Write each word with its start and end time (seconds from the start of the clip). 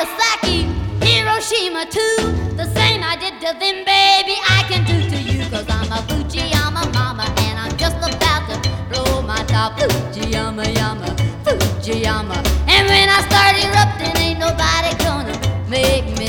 Nagasaki, 0.00 0.62
Hiroshima 1.04 1.84
too. 1.84 2.16
The 2.56 2.64
same 2.74 3.02
I 3.02 3.16
did 3.20 3.34
to 3.40 3.52
them, 3.60 3.84
baby, 3.84 4.36
I 4.48 4.64
can 4.66 4.82
do 4.86 4.96
to 5.10 5.20
you. 5.20 5.44
Cause 5.50 5.66
I'm 5.68 5.92
a 5.92 6.00
Fujiyama 6.08 6.90
mama 6.94 7.24
and 7.44 7.58
I'm 7.58 7.76
just 7.76 7.98
about 7.98 8.48
to 8.48 8.56
blow 8.88 9.20
my 9.20 9.44
top. 9.44 9.78
Fujiyama, 9.78 10.74
yama, 10.74 11.04
Fujiyama. 11.44 12.36
And 12.66 12.88
when 12.88 13.10
I 13.10 13.20
start 13.28 13.62
erupting, 13.62 14.16
ain't 14.22 14.38
nobody 14.40 14.96
gonna 15.04 15.36
make 15.68 16.06
me 16.18 16.19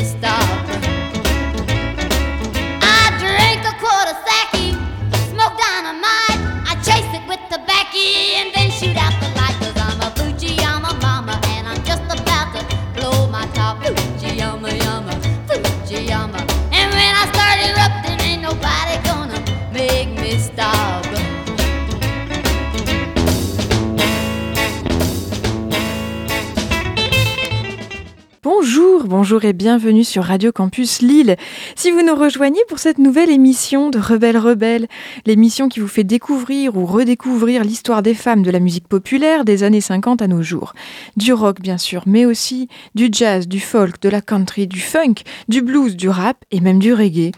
Bonjour, 29.31 29.47
et 29.47 29.53
bienvenue 29.53 30.03
sur 30.03 30.25
Radio 30.25 30.51
Campus 30.51 31.01
Lille. 31.01 31.37
Si 31.77 31.89
vous 31.89 32.01
nous 32.01 32.15
rejoignez 32.15 32.59
pour 32.67 32.79
cette 32.79 32.97
nouvelle 32.97 33.29
émission 33.29 33.89
de 33.89 33.97
Rebelle 33.97 34.37
Rebelle, 34.37 34.89
l'émission 35.25 35.69
qui 35.69 35.79
vous 35.79 35.87
fait 35.87 36.03
découvrir 36.03 36.75
ou 36.75 36.85
redécouvrir 36.85 37.63
l'histoire 37.63 38.03
des 38.03 38.13
femmes 38.13 38.43
de 38.43 38.51
la 38.51 38.59
musique 38.59 38.89
populaire 38.89 39.45
des 39.45 39.63
années 39.63 39.79
50 39.79 40.21
à 40.21 40.27
nos 40.27 40.41
jours. 40.41 40.73
Du 41.15 41.31
rock 41.31 41.61
bien 41.61 41.77
sûr, 41.77 42.03
mais 42.07 42.25
aussi 42.25 42.67
du 42.93 43.07
jazz, 43.09 43.47
du 43.47 43.61
folk, 43.61 44.01
de 44.01 44.09
la 44.09 44.19
country, 44.19 44.67
du 44.67 44.81
funk, 44.81 45.23
du 45.47 45.61
blues, 45.61 45.95
du 45.95 46.09
rap 46.09 46.43
et 46.51 46.59
même 46.59 46.79
du 46.79 46.93
reggae. 46.93 47.31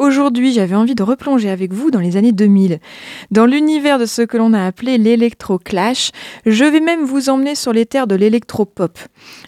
Aujourd'hui, 0.00 0.52
j'avais 0.52 0.76
envie 0.76 0.94
de 0.94 1.02
replonger 1.02 1.50
avec 1.50 1.72
vous 1.72 1.90
dans 1.90 1.98
les 1.98 2.16
années 2.16 2.30
2000. 2.30 2.78
Dans 3.32 3.46
l'univers 3.46 3.98
de 3.98 4.06
ce 4.06 4.22
que 4.22 4.36
l'on 4.36 4.52
a 4.52 4.64
appelé 4.64 4.96
l'électro-clash, 4.96 6.12
je 6.46 6.64
vais 6.64 6.78
même 6.78 7.02
vous 7.02 7.30
emmener 7.30 7.56
sur 7.56 7.72
les 7.72 7.84
terres 7.84 8.06
de 8.06 8.14
l'électro-pop. 8.14 8.96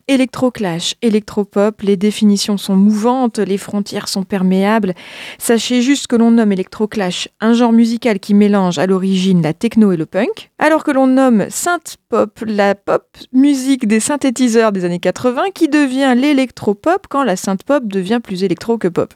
Électro-clash, 0.09 0.97
électro-pop, 1.03 1.81
les 1.83 1.97
définitions 1.97 2.57
sont 2.57 2.75
mouvantes, 2.75 3.39
les 3.39 3.59
frontières 3.59 4.09
sont 4.09 4.25
perméables. 4.25 4.95
Sachez 5.39 5.83
juste 5.83 6.09
que 6.09 6.17
l'on 6.17 6.33
nomme 6.33 6.51
électro-clash 6.51 7.29
un 7.41 7.53
genre 7.53 7.73
musical 7.73 8.19
qui 8.19 8.35
mélange 8.35 8.81
à 8.81 8.87
l'origine 8.87 9.43
la 9.43 9.55
techno 9.55 9.93
et 9.93 9.97
le 9.97 10.07
punk, 10.07 10.51
alors 10.59 10.83
que 10.83 10.91
l'on 10.91 11.07
nomme 11.07 11.47
synth-pop 11.49 12.41
la 12.45 12.75
pop 12.75 13.07
musique 13.33 13.87
des 13.87 14.01
synthétiseurs 14.01 14.73
des 14.73 14.85
années 14.85 14.99
80 14.99 15.53
qui 15.55 15.69
devient 15.69 16.15
l'électro-pop 16.17 17.07
quand 17.09 17.23
la 17.23 17.37
synth-pop 17.37 17.87
devient 17.87 18.19
plus 18.21 18.43
électro 18.43 18.79
que 18.79 18.89
pop. 18.89 19.15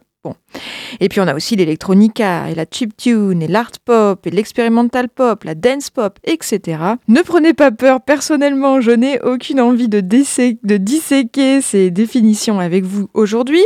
Et 1.01 1.09
puis 1.09 1.21
on 1.21 1.27
a 1.27 1.35
aussi 1.35 1.57
l'électronica 1.57 2.51
et 2.51 2.55
la 2.55 2.65
chiptune 2.71 3.43
et 3.43 3.49
l'art 3.49 3.71
pop 3.85 4.27
et 4.27 4.31
l'experimental 4.31 5.09
pop, 5.09 5.45
la 5.45 5.55
dance 5.55 5.91
pop, 5.91 6.19
etc. 6.25 6.79
Ne 7.09 7.23
prenez 7.23 7.53
pas 7.53 7.71
peur, 7.71 8.01
personnellement 8.01 8.81
je 8.81 8.91
n'ai 8.91 9.21
aucune 9.21 9.61
envie 9.61 9.89
de, 9.89 10.01
de 10.01 10.77
disséquer 10.77 11.61
ces 11.61 11.91
définitions 11.91 12.61
avec 12.61 12.85
vous 12.85 13.09
aujourd'hui, 13.15 13.65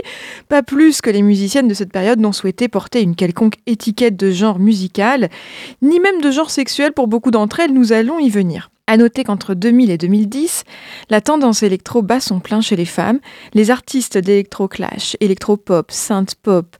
pas 0.48 0.62
plus 0.62 1.00
que 1.00 1.10
les 1.10 1.22
musiciennes 1.22 1.68
de 1.68 1.74
cette 1.74 1.92
période 1.92 2.20
n'ont 2.20 2.32
souhaité 2.32 2.68
porter 2.68 3.02
une 3.02 3.14
quelconque 3.14 3.56
étiquette 3.66 4.16
de 4.16 4.30
genre 4.30 4.58
musical, 4.58 5.28
ni 5.82 6.00
même 6.00 6.20
de 6.20 6.30
genre 6.30 6.50
sexuel 6.50 6.92
pour 6.92 7.08
beaucoup 7.08 7.30
d'entre 7.30 7.60
elles, 7.60 7.72
nous 7.72 7.92
allons 7.92 8.18
y 8.18 8.30
venir. 8.30 8.70
À 8.90 8.96
noter 8.96 9.22
qu'entre 9.22 9.52
2000 9.52 9.90
et 9.90 9.98
2010, 9.98 10.64
la 11.10 11.20
tendance 11.20 11.62
électro 11.62 12.00
bat 12.00 12.20
son 12.20 12.40
plein 12.40 12.62
chez 12.62 12.74
les 12.74 12.86
femmes. 12.86 13.18
Les 13.52 13.70
artistes 13.70 14.16
d'électro-clash, 14.16 15.14
électro-pop, 15.20 15.90
synth-pop 15.90 16.74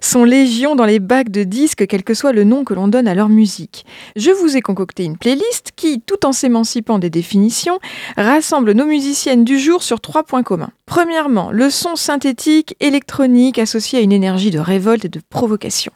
sont 0.00 0.24
légion 0.24 0.74
dans 0.74 0.86
les 0.86 1.00
bacs 1.00 1.28
de 1.28 1.42
disques, 1.42 1.86
quel 1.86 2.02
que 2.02 2.14
soit 2.14 2.32
le 2.32 2.44
nom 2.44 2.64
que 2.64 2.72
l'on 2.72 2.88
donne 2.88 3.06
à 3.06 3.14
leur 3.14 3.28
musique. 3.28 3.84
Je 4.16 4.30
vous 4.30 4.56
ai 4.56 4.62
concocté 4.62 5.04
une 5.04 5.18
playlist 5.18 5.72
qui, 5.76 6.00
tout 6.00 6.24
en 6.24 6.32
s'émancipant 6.32 6.98
des 6.98 7.10
définitions, 7.10 7.78
rassemble 8.16 8.72
nos 8.72 8.86
musiciennes 8.86 9.44
du 9.44 9.58
jour 9.58 9.82
sur 9.82 10.00
trois 10.00 10.22
points 10.22 10.42
communs. 10.42 10.72
Premièrement, 10.86 11.50
le 11.52 11.68
son 11.68 11.94
synthétique, 11.94 12.74
électronique 12.80 13.58
associé 13.58 13.98
à 13.98 14.02
une 14.02 14.12
énergie 14.12 14.50
de 14.50 14.58
révolte 14.58 15.04
et 15.04 15.08
de 15.10 15.20
provocation. 15.28 15.92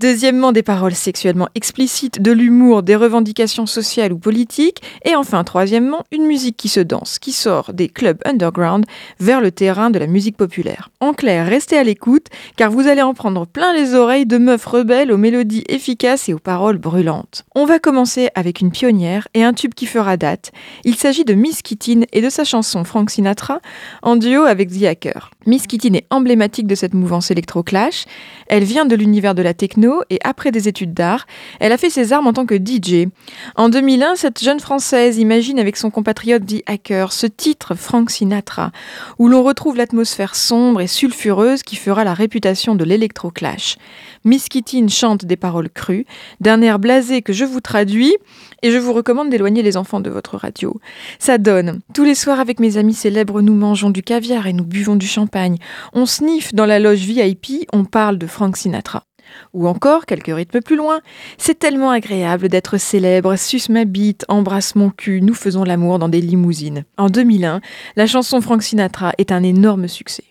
Deuxièmement, 0.00 0.52
des 0.52 0.62
paroles 0.62 0.94
sexuellement 0.94 1.48
explicites, 1.56 2.22
de 2.22 2.30
l'humour, 2.30 2.84
des 2.84 2.94
revendications 2.94 3.66
sociales 3.66 4.12
ou 4.12 4.18
politiques. 4.18 4.80
Et 5.04 5.16
enfin, 5.16 5.42
troisièmement, 5.42 6.04
une 6.12 6.24
musique 6.24 6.56
qui 6.56 6.68
se 6.68 6.78
danse, 6.78 7.18
qui 7.18 7.32
sort 7.32 7.72
des 7.72 7.88
clubs 7.88 8.20
underground 8.24 8.84
vers 9.18 9.40
le 9.40 9.50
terrain 9.50 9.90
de 9.90 9.98
la 9.98 10.06
musique 10.06 10.36
populaire. 10.36 10.90
En 11.00 11.14
clair, 11.14 11.48
restez 11.48 11.76
à 11.76 11.82
l'écoute, 11.82 12.26
car 12.56 12.70
vous 12.70 12.86
allez 12.86 13.02
en 13.02 13.12
prendre 13.12 13.44
plein 13.44 13.74
les 13.74 13.96
oreilles 13.96 14.24
de 14.24 14.38
meufs 14.38 14.66
rebelles 14.66 15.10
aux 15.10 15.16
mélodies 15.16 15.64
efficaces 15.68 16.28
et 16.28 16.34
aux 16.34 16.38
paroles 16.38 16.78
brûlantes. 16.78 17.44
On 17.56 17.64
va 17.64 17.80
commencer 17.80 18.28
avec 18.36 18.60
une 18.60 18.70
pionnière 18.70 19.26
et 19.34 19.42
un 19.42 19.52
tube 19.52 19.74
qui 19.74 19.86
fera 19.86 20.16
date. 20.16 20.52
Il 20.84 20.94
s'agit 20.94 21.24
de 21.24 21.34
Miss 21.34 21.60
Kittin 21.62 22.02
et 22.12 22.20
de 22.20 22.30
sa 22.30 22.44
chanson 22.44 22.84
Frank 22.84 23.10
Sinatra 23.10 23.60
en 24.02 24.14
duo 24.14 24.42
avec 24.42 24.70
The 24.70 24.84
Hacker. 24.84 25.30
Miss 25.46 25.66
Kittin 25.66 25.94
est 25.94 26.06
emblématique 26.10 26.68
de 26.68 26.76
cette 26.76 26.94
mouvance 26.94 27.32
électro-clash. 27.32 28.04
Elle 28.46 28.64
vient 28.64 28.84
de 28.84 28.94
l'univers 28.94 29.34
de 29.34 29.42
la 29.42 29.54
techno 29.54 29.87
et 30.10 30.18
après 30.24 30.50
des 30.50 30.68
études 30.68 30.94
d'art, 30.94 31.26
elle 31.60 31.72
a 31.72 31.78
fait 31.78 31.90
ses 31.90 32.12
armes 32.12 32.26
en 32.26 32.32
tant 32.32 32.46
que 32.46 32.54
DJ. 32.54 33.08
En 33.56 33.68
2001, 33.68 34.16
cette 34.16 34.42
jeune 34.42 34.60
Française 34.60 35.18
imagine 35.18 35.58
avec 35.58 35.76
son 35.76 35.90
compatriote 35.90 36.46
The 36.46 36.62
Hacker 36.66 37.12
ce 37.12 37.26
titre 37.26 37.74
Frank 37.74 38.10
Sinatra, 38.10 38.70
où 39.18 39.28
l'on 39.28 39.42
retrouve 39.42 39.76
l'atmosphère 39.76 40.34
sombre 40.34 40.80
et 40.80 40.86
sulfureuse 40.86 41.62
qui 41.62 41.76
fera 41.76 42.04
la 42.04 42.14
réputation 42.14 42.74
de 42.74 42.84
l'électro-clash. 42.84 43.76
Miss 44.24 44.48
Kittin 44.48 44.88
chante 44.88 45.24
des 45.24 45.36
paroles 45.36 45.70
crues, 45.70 46.06
d'un 46.40 46.60
air 46.62 46.78
blasé 46.78 47.22
que 47.22 47.32
je 47.32 47.44
vous 47.44 47.60
traduis, 47.60 48.16
et 48.62 48.70
je 48.70 48.78
vous 48.78 48.92
recommande 48.92 49.30
d'éloigner 49.30 49.62
les 49.62 49.76
enfants 49.76 50.00
de 50.00 50.10
votre 50.10 50.36
radio. 50.36 50.80
Ça 51.18 51.38
donne. 51.38 51.80
Tous 51.94 52.04
les 52.04 52.14
soirs 52.14 52.40
avec 52.40 52.60
mes 52.60 52.76
amis 52.76 52.94
célèbres, 52.94 53.40
nous 53.40 53.54
mangeons 53.54 53.90
du 53.90 54.02
caviar 54.02 54.46
et 54.46 54.52
nous 54.52 54.64
buvons 54.64 54.96
du 54.96 55.06
champagne. 55.06 55.58
On 55.92 56.06
sniffe 56.06 56.54
dans 56.54 56.66
la 56.66 56.78
loge 56.78 57.00
VIP, 57.00 57.66
on 57.72 57.84
parle 57.84 58.18
de 58.18 58.26
Frank 58.26 58.56
Sinatra. 58.56 59.07
Ou 59.52 59.68
encore, 59.68 60.06
quelques 60.06 60.34
rythmes 60.34 60.60
plus 60.60 60.76
loin, 60.76 61.00
c'est 61.36 61.58
tellement 61.58 61.90
agréable 61.90 62.48
d'être 62.48 62.78
célèbre, 62.78 63.36
suce 63.36 63.68
ma 63.68 63.84
bite, 63.84 64.24
embrasse 64.28 64.74
mon 64.74 64.90
cul, 64.90 65.20
nous 65.22 65.34
faisons 65.34 65.64
l'amour 65.64 65.98
dans 65.98 66.08
des 66.08 66.20
limousines. 66.20 66.84
En 66.96 67.08
2001, 67.08 67.60
la 67.96 68.06
chanson 68.06 68.40
Frank 68.40 68.62
Sinatra 68.62 69.12
est 69.18 69.32
un 69.32 69.42
énorme 69.42 69.88
succès. 69.88 70.24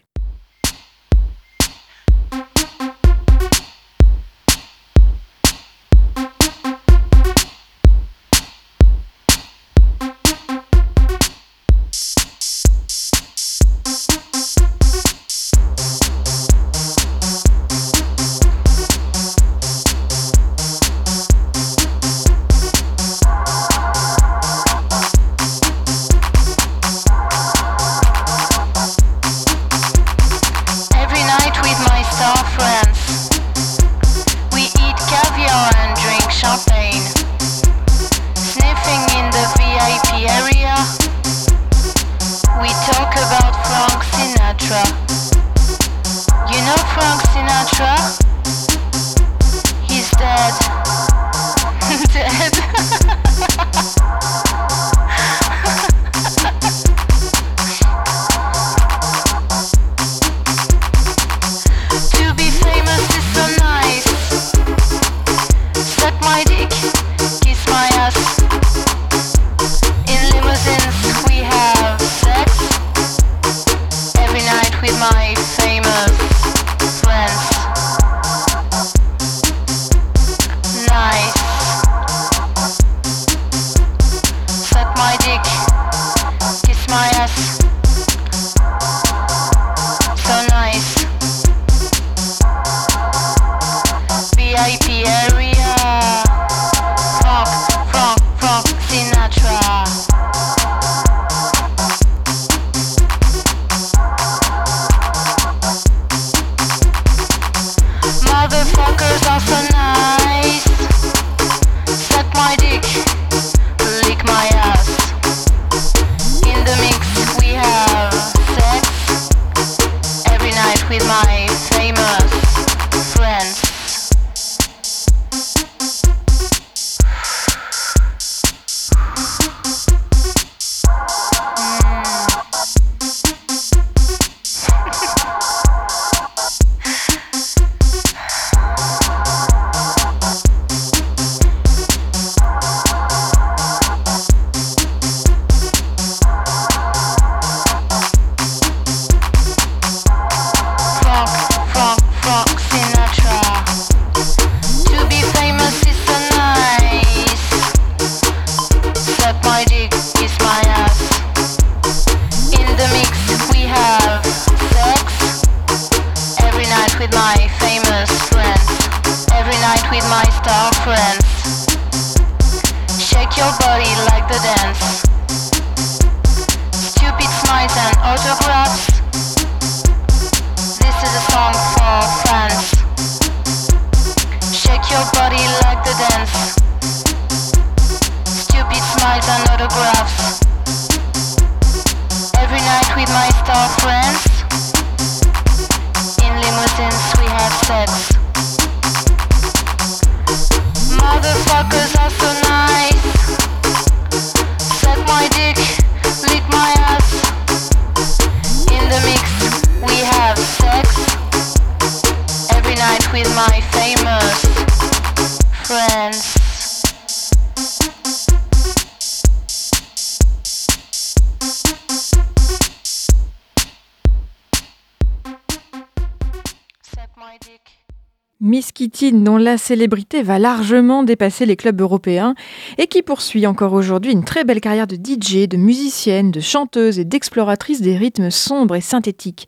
La 229.48 229.58
célébrité 229.58 230.24
va 230.24 230.40
largement 230.40 231.04
dépasser 231.04 231.46
les 231.46 231.56
clubs 231.56 231.80
européens 231.80 232.36
et 232.78 232.88
qui 232.88 233.02
poursuit 233.02 233.48
encore 233.48 233.72
aujourd'hui 233.72 234.12
une 234.12 234.26
très 234.26 234.44
belle 234.44 234.60
carrière 234.60 234.88
de 234.88 234.96
DJ, 234.96 235.48
de 235.48 235.56
musicienne, 235.56 236.32
de 236.32 236.42
chanteuse 236.42 237.00
et 237.00 237.06
d'exploratrice 237.06 237.82
des 237.82 237.96
rythmes 237.96 238.30
sombres 238.30 238.76
et 238.76 238.82
synthétiques. 238.82 239.48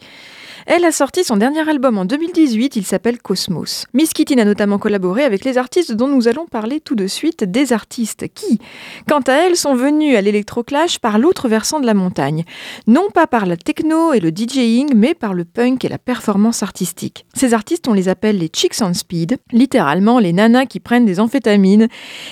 Elle 0.72 0.86
a 0.86 0.92
sorti 0.92 1.24
son 1.24 1.36
dernier 1.36 1.68
album 1.68 1.98
en 1.98 2.06
2018, 2.06 2.76
il 2.76 2.86
s'appelle 2.86 3.18
Cosmos. 3.18 3.88
Miss 3.96 4.14
Kitty 4.14 4.40
a 4.40 4.46
notamment 4.46 4.78
collaboré 4.78 5.24
avec 5.24 5.44
les 5.44 5.58
artistes 5.58 5.94
dont 5.94 6.08
nous 6.08 6.28
allons 6.28 6.46
parler 6.46 6.80
tout 6.80 6.94
de 6.94 7.08
suite, 7.08 7.44
des 7.44 7.74
artistes 7.74 8.28
qui, 8.36 8.60
quant 9.08 9.22
à 9.22 9.34
elles, 9.34 9.56
sont 9.56 9.74
venus 9.74 10.16
à 10.16 10.22
l'électroclash 10.22 11.00
par 11.00 11.18
l'autre 11.18 11.50
versant 11.50 11.80
de 11.80 11.88
la 11.88 11.96
montagne. 11.96 12.44
Non 12.86 13.10
pas 13.12 13.26
par 13.26 13.48
la 13.48 13.58
techno 13.58 14.14
et 14.14 14.20
le 14.20 14.30
DJing, 14.30 14.92
mais 14.94 15.16
par 15.16 15.34
le 15.34 15.44
punk 15.44 15.86
et 15.86 15.90
la 15.90 15.98
performance 15.98 16.62
artistique. 16.62 17.26
Ces 17.34 17.56
artistes, 17.56 17.88
on 17.88 17.94
les 17.94 18.08
appelle 18.08 18.38
les 18.38 18.52
Chicks 18.54 18.80
on 18.82 18.94
Speed, 18.94 19.40
littéralement 19.52 20.20
les 20.20 20.34
nanas 20.34 20.68
qui 20.68 20.80
prennent 20.80 21.08
des 21.08 21.20
amphétamines. 21.20 21.88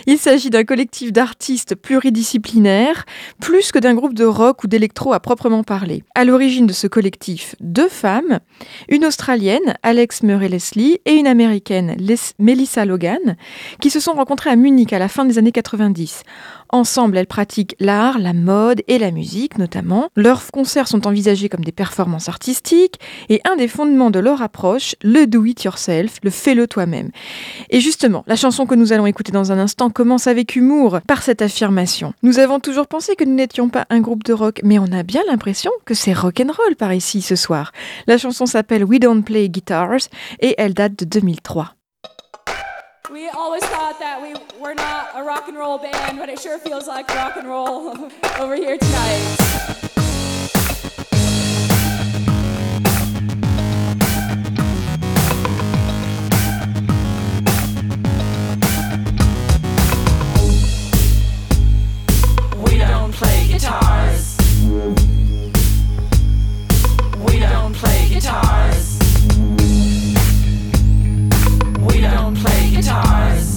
Il 0.06 0.20
s'agit 0.20 0.52
d'un 0.52 0.64
collectif 0.64 1.12
d'artistes 1.12 1.74
pluridisciplinaires, 1.74 3.06
plus 3.42 3.72
que 3.72 3.80
d'un 3.80 3.96
groupe 3.96 4.14
de 4.14 4.26
rock 4.26 4.64
ou 4.64 4.68
d'électro 4.68 5.12
à 5.12 5.20
proprement 5.20 5.64
parler. 5.64 6.04
À 6.14 6.24
l'origine 6.24 6.68
de 6.68 6.74
ce 6.74 6.86
collectif, 6.86 7.56
deux 7.62 7.90
femmes, 7.90 8.27
une 8.90 9.06
Australienne, 9.06 9.76
Alex 9.84 10.24
Murray 10.24 10.50
Leslie, 10.50 11.00
et 11.06 11.14
une 11.14 11.28
Américaine, 11.28 11.96
Melissa 12.40 12.86
Logan, 12.86 13.38
qui 13.80 13.90
se 13.90 14.00
sont 14.00 14.14
rencontrées 14.14 14.50
à 14.50 14.56
Munich 14.56 14.94
à 14.94 15.00
la 15.00 15.08
fin 15.08 15.26
des 15.26 15.38
années 15.38 15.52
90. 15.52 16.24
Ensemble, 16.70 17.18
elles 17.18 17.28
pratiquent 17.28 17.76
l'art, 17.80 18.20
la 18.20 18.34
mode 18.34 18.82
et 18.88 18.98
la 18.98 19.12
musique 19.12 19.58
notamment. 19.58 20.10
Leurs 20.16 20.52
concerts 20.52 20.88
sont 20.88 21.08
envisagés 21.08 21.50
comme 21.50 21.64
des 21.64 21.72
performances 21.72 22.30
artistiques 22.30 23.00
et 23.30 23.42
un 23.46 23.56
des 23.56 23.68
fondements 23.68 24.12
de 24.12 24.20
leur 24.20 24.42
approche, 24.42 24.96
le 25.02 25.26
do-it-yourself, 25.26 26.18
le 26.24 26.30
fais-le 26.30 26.68
toi-même. 26.68 27.12
Et 27.70 27.80
justement, 27.80 28.24
la 28.28 28.36
chanson 28.36 28.66
que 28.66 28.76
nous 28.76 28.94
allons 28.94 29.06
écouter 29.06 29.32
dans 29.32 29.52
un 29.52 29.60
instant 29.60 29.90
commence 29.90 30.28
avec 30.28 30.56
humour 30.56 31.00
par 31.08 31.24
cette 31.24 31.42
affirmation. 31.42 32.14
Nous 32.24 32.40
avons 32.40 32.60
toujours 32.60 32.88
pensé 32.88 33.16
que 33.16 33.24
nous 33.24 33.36
n'étions 33.36 33.70
pas 33.70 33.86
un 33.90 34.02
groupe 34.02 34.24
de 34.24 34.34
rock, 34.34 34.62
mais 34.64 34.80
on 34.80 34.92
a 34.92 35.04
bien 35.04 35.22
l'impression 35.28 35.72
que 35.86 35.94
c'est 35.94 36.14
rock'n'roll 36.14 36.76
par 36.78 36.94
ici 36.94 37.22
ce 37.22 37.36
soir. 37.36 37.72
La 38.08 38.18
chanson 38.18 38.46
s'appelle 38.46 38.84
We 38.84 39.00
Don't 39.00 39.24
Play 39.24 39.50
Guitars 39.50 40.10
et 40.40 40.56
elle 40.58 40.74
date 40.74 40.98
de 40.98 41.06
2003. 41.06 41.77
We 43.18 43.30
always 43.30 43.64
thought 43.64 43.98
that 43.98 44.22
we 44.22 44.36
were 44.62 44.76
not 44.76 45.10
a 45.16 45.24
rock 45.24 45.48
and 45.48 45.58
roll 45.58 45.80
band, 45.80 46.20
but 46.20 46.30
it 46.30 46.40
sure 46.40 46.60
feels 46.60 46.88
like 46.88 47.10
rock 47.10 47.36
and 47.36 47.48
roll 47.48 47.98
over 48.40 48.56
here 48.56 48.78
tonight. 48.78 49.38
We 71.90 72.02
don't 72.02 72.36
play 72.38 72.57
guitars. 72.88 73.57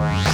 Bye. 0.00 0.29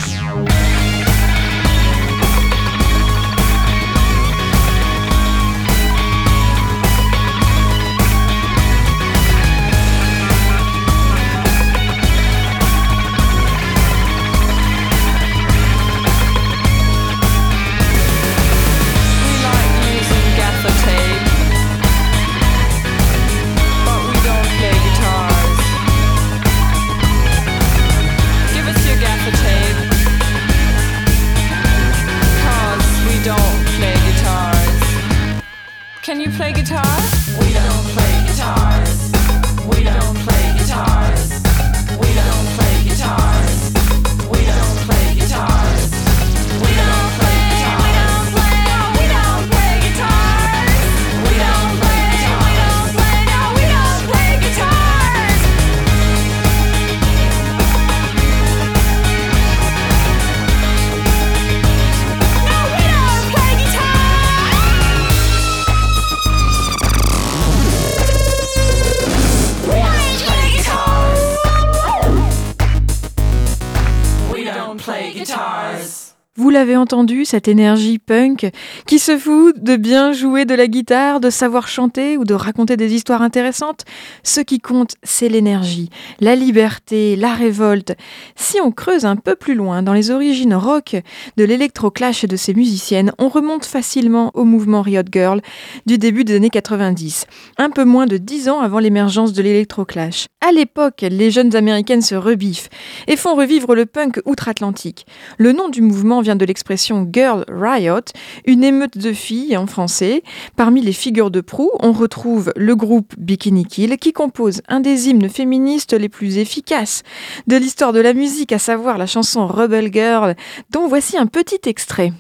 Cette 77.25 77.49
énergie 77.49 77.99
punk 77.99 78.51
qui 78.87 78.99
se 78.99 79.19
fout 79.19 79.59
de 79.59 79.77
bien 79.77 80.13
jouer 80.13 80.45
de 80.45 80.55
la 80.55 80.67
guitare, 80.67 81.21
de 81.21 81.31
savoir 81.31 81.69
chanter 81.69 82.17
ou 82.17 82.25
de 82.25 82.35
raconter 82.35 82.77
des 82.77 82.95
histoires 82.95 83.23
intéressantes. 83.23 83.85
Ce 84.23 84.41
qui 84.41 84.61
compte, 84.61 84.95
c'est 85.03 85.29
l'énergie, 85.29 85.91
la 86.21 86.37
liberté, 86.37 87.17
la 87.17 87.35
révolte. 87.35 87.95
Si 88.37 88.61
on 88.61 88.71
creuse 88.71 89.05
un 89.05 89.17
peu 89.17 89.35
plus 89.35 89.55
loin 89.55 89.83
dans 89.83 89.93
les 89.93 90.11
origines 90.11 90.55
rock 90.55 90.97
de 91.37 91.45
l'électroclash 91.45 92.25
et 92.25 92.29
de 92.29 92.37
ses 92.37 92.55
musiciennes, 92.55 93.13
on 93.19 93.29
remonte 93.29 93.65
facilement 93.65 94.31
au 94.35 94.45
mouvement 94.45 94.83
Riot 94.83 95.03
Girl 95.11 95.41
du 95.87 95.99
début 95.99 96.25
des 96.25 96.37
années 96.37 96.51
90, 96.51 97.27
un 97.59 97.71
peu 97.71 97.85
moins 97.85 98.07
de 98.07 98.17
dix 98.17 98.49
ans 98.49 98.61
avant 98.61 98.79
l'émergence 98.79 99.33
de 99.33 99.43
l'électroclash. 99.43 100.27
À 100.47 100.53
l'époque, 100.53 101.03
les 101.03 101.31
jeunes 101.31 101.57
américaines 101.57 102.03
se 102.03 102.15
rebiffent 102.15 102.69
et 103.09 103.17
font 103.17 103.35
revivre 103.35 103.75
le 103.75 103.87
punk 103.87 104.21
outre-Atlantique. 104.25 105.07
Le 105.39 105.53
nom 105.53 105.69
du 105.69 105.83
mouvement 105.83 106.21
vient 106.21 106.37
de 106.37 106.45
l'expression 106.45 106.76
Girl 107.13 107.45
Riot, 107.49 108.13
une 108.47 108.65
émeute 108.65 108.99
de 108.99 109.13
filles 109.13 109.57
en 109.57 109.67
français. 109.67 110.23
Parmi 110.57 110.81
les 110.83 110.93
figures 110.93 111.31
de 111.31 111.41
proue, 111.41 111.71
on 111.81 111.93
retrouve 111.93 112.53
le 112.57 112.77
groupe 112.77 113.15
Bikini 113.19 113.65
Kill 113.65 113.97
qui 113.99 114.13
compose 114.13 114.63
un 114.69 114.81
des 114.81 115.09
hymnes 115.09 115.29
féministes 115.29 115.93
les 115.93 116.09
plus 116.09 116.39
efficaces 116.39 117.03
de 117.47 117.57
l'histoire 117.57 117.93
de 117.93 118.01
la 118.01 118.13
musique, 118.13 118.53
à 118.53 118.59
savoir 118.59 118.99
la 118.99 119.07
chanson 119.07 119.47
Rebel 119.47 119.93
Girl, 119.93 120.35
dont 120.71 120.89
voici 120.89 121.17
un 121.17 121.27
petit 121.27 121.61
extrait. 121.69 122.13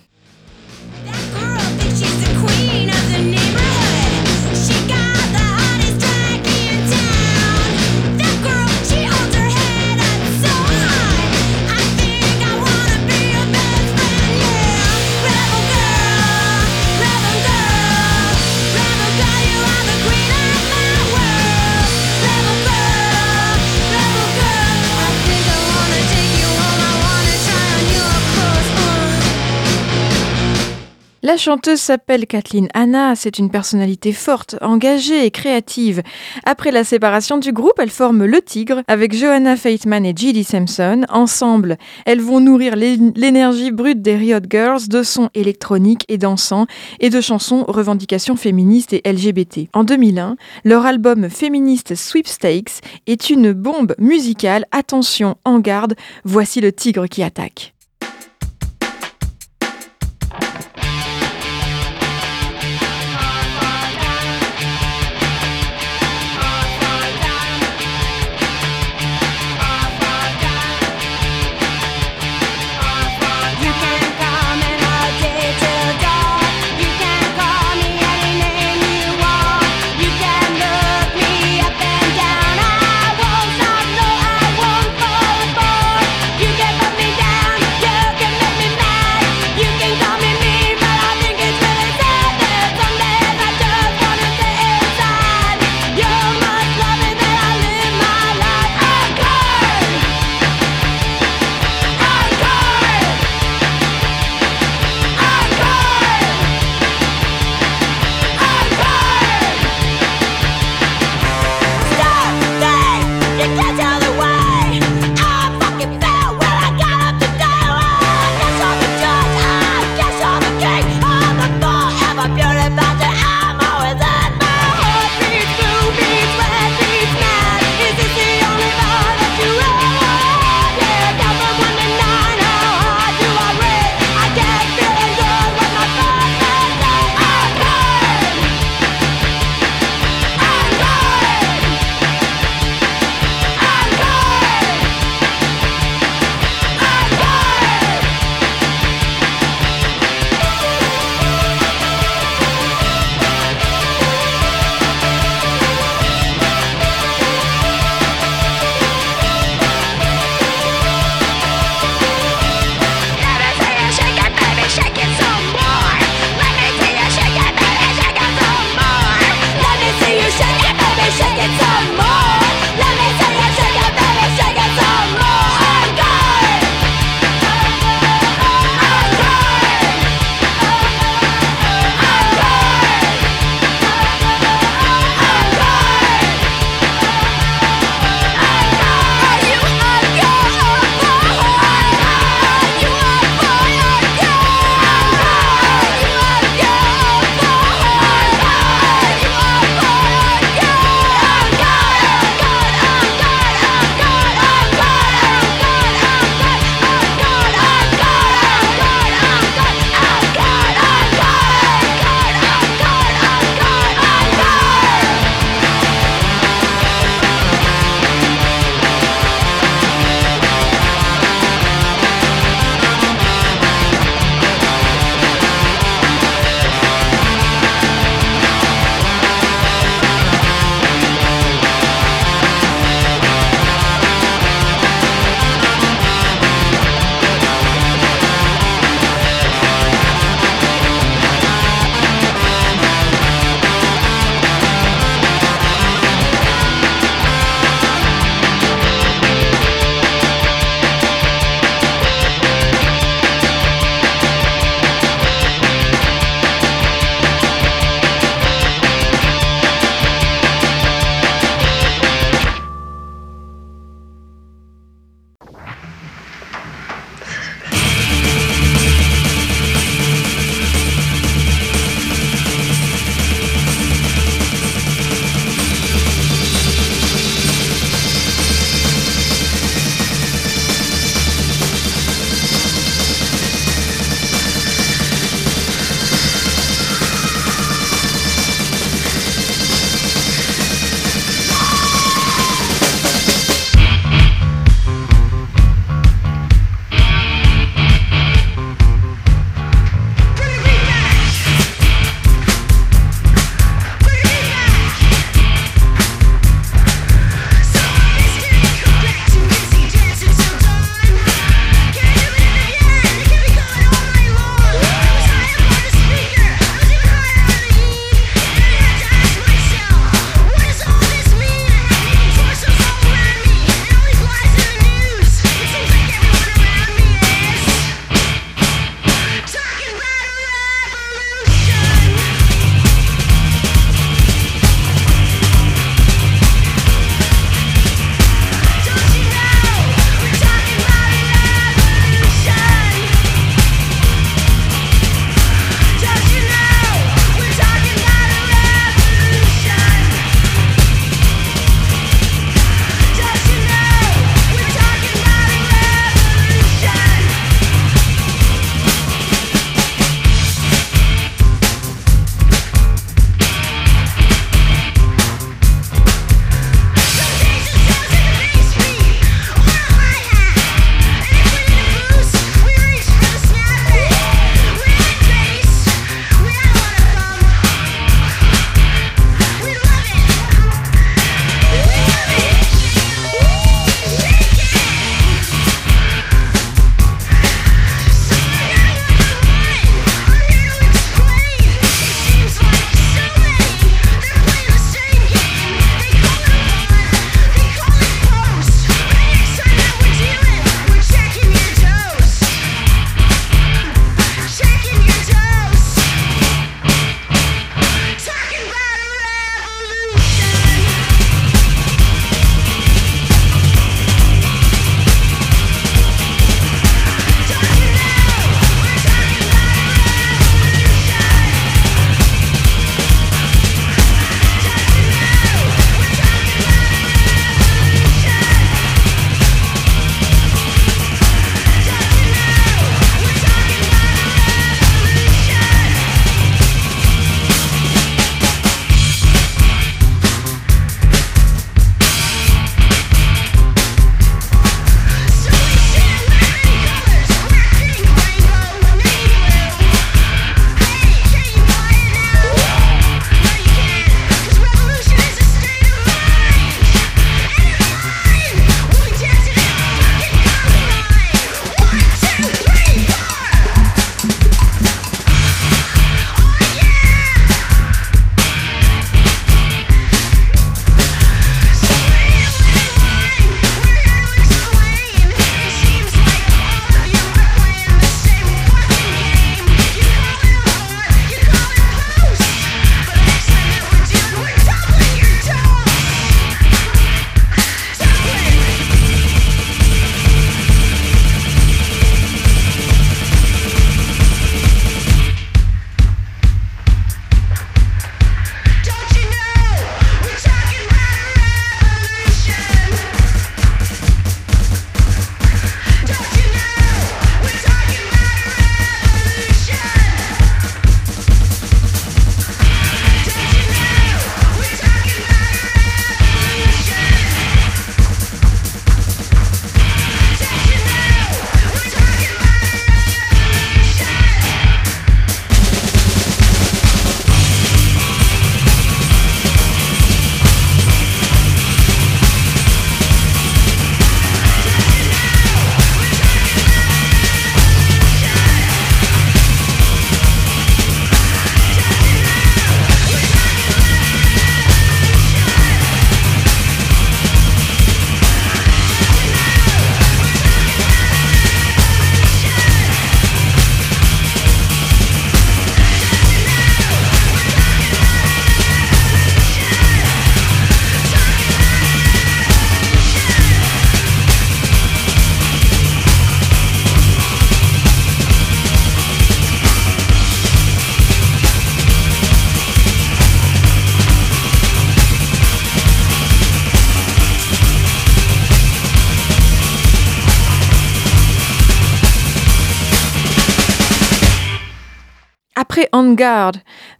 La 31.26 31.36
chanteuse 31.36 31.80
s'appelle 31.80 32.28
Kathleen 32.28 32.68
Hanna, 32.72 33.16
c'est 33.16 33.40
une 33.40 33.50
personnalité 33.50 34.12
forte, 34.12 34.54
engagée 34.62 35.26
et 35.26 35.32
créative. 35.32 36.04
Après 36.44 36.70
la 36.70 36.84
séparation 36.84 37.38
du 37.38 37.50
groupe, 37.50 37.80
elle 37.80 37.90
forme 37.90 38.24
Le 38.26 38.40
Tigre 38.40 38.82
avec 38.86 39.12
Johanna 39.12 39.56
Faithman 39.56 40.06
et 40.06 40.12
Gilly 40.14 40.44
Sampson. 40.44 41.04
Ensemble, 41.08 41.78
elles 42.04 42.20
vont 42.20 42.38
nourrir 42.38 42.76
l'é- 42.76 43.00
l'énergie 43.16 43.72
brute 43.72 44.02
des 44.02 44.14
Riot 44.14 44.38
Girls 44.48 44.86
de 44.86 45.02
sons 45.02 45.28
électroniques 45.34 46.04
et 46.06 46.16
dansants 46.16 46.68
et 47.00 47.10
de 47.10 47.20
chansons 47.20 47.64
revendications 47.66 48.36
féministes 48.36 48.92
et 48.92 49.02
LGBT. 49.04 49.68
En 49.72 49.82
2001, 49.82 50.36
leur 50.62 50.86
album 50.86 51.28
féministe 51.28 51.96
Sweepstakes 51.96 52.82
est 53.08 53.30
une 53.30 53.52
bombe 53.52 53.96
musicale. 53.98 54.64
Attention, 54.70 55.34
en 55.44 55.58
garde, 55.58 55.96
voici 56.22 56.60
le 56.60 56.70
tigre 56.70 57.08
qui 57.08 57.24
attaque. 57.24 57.72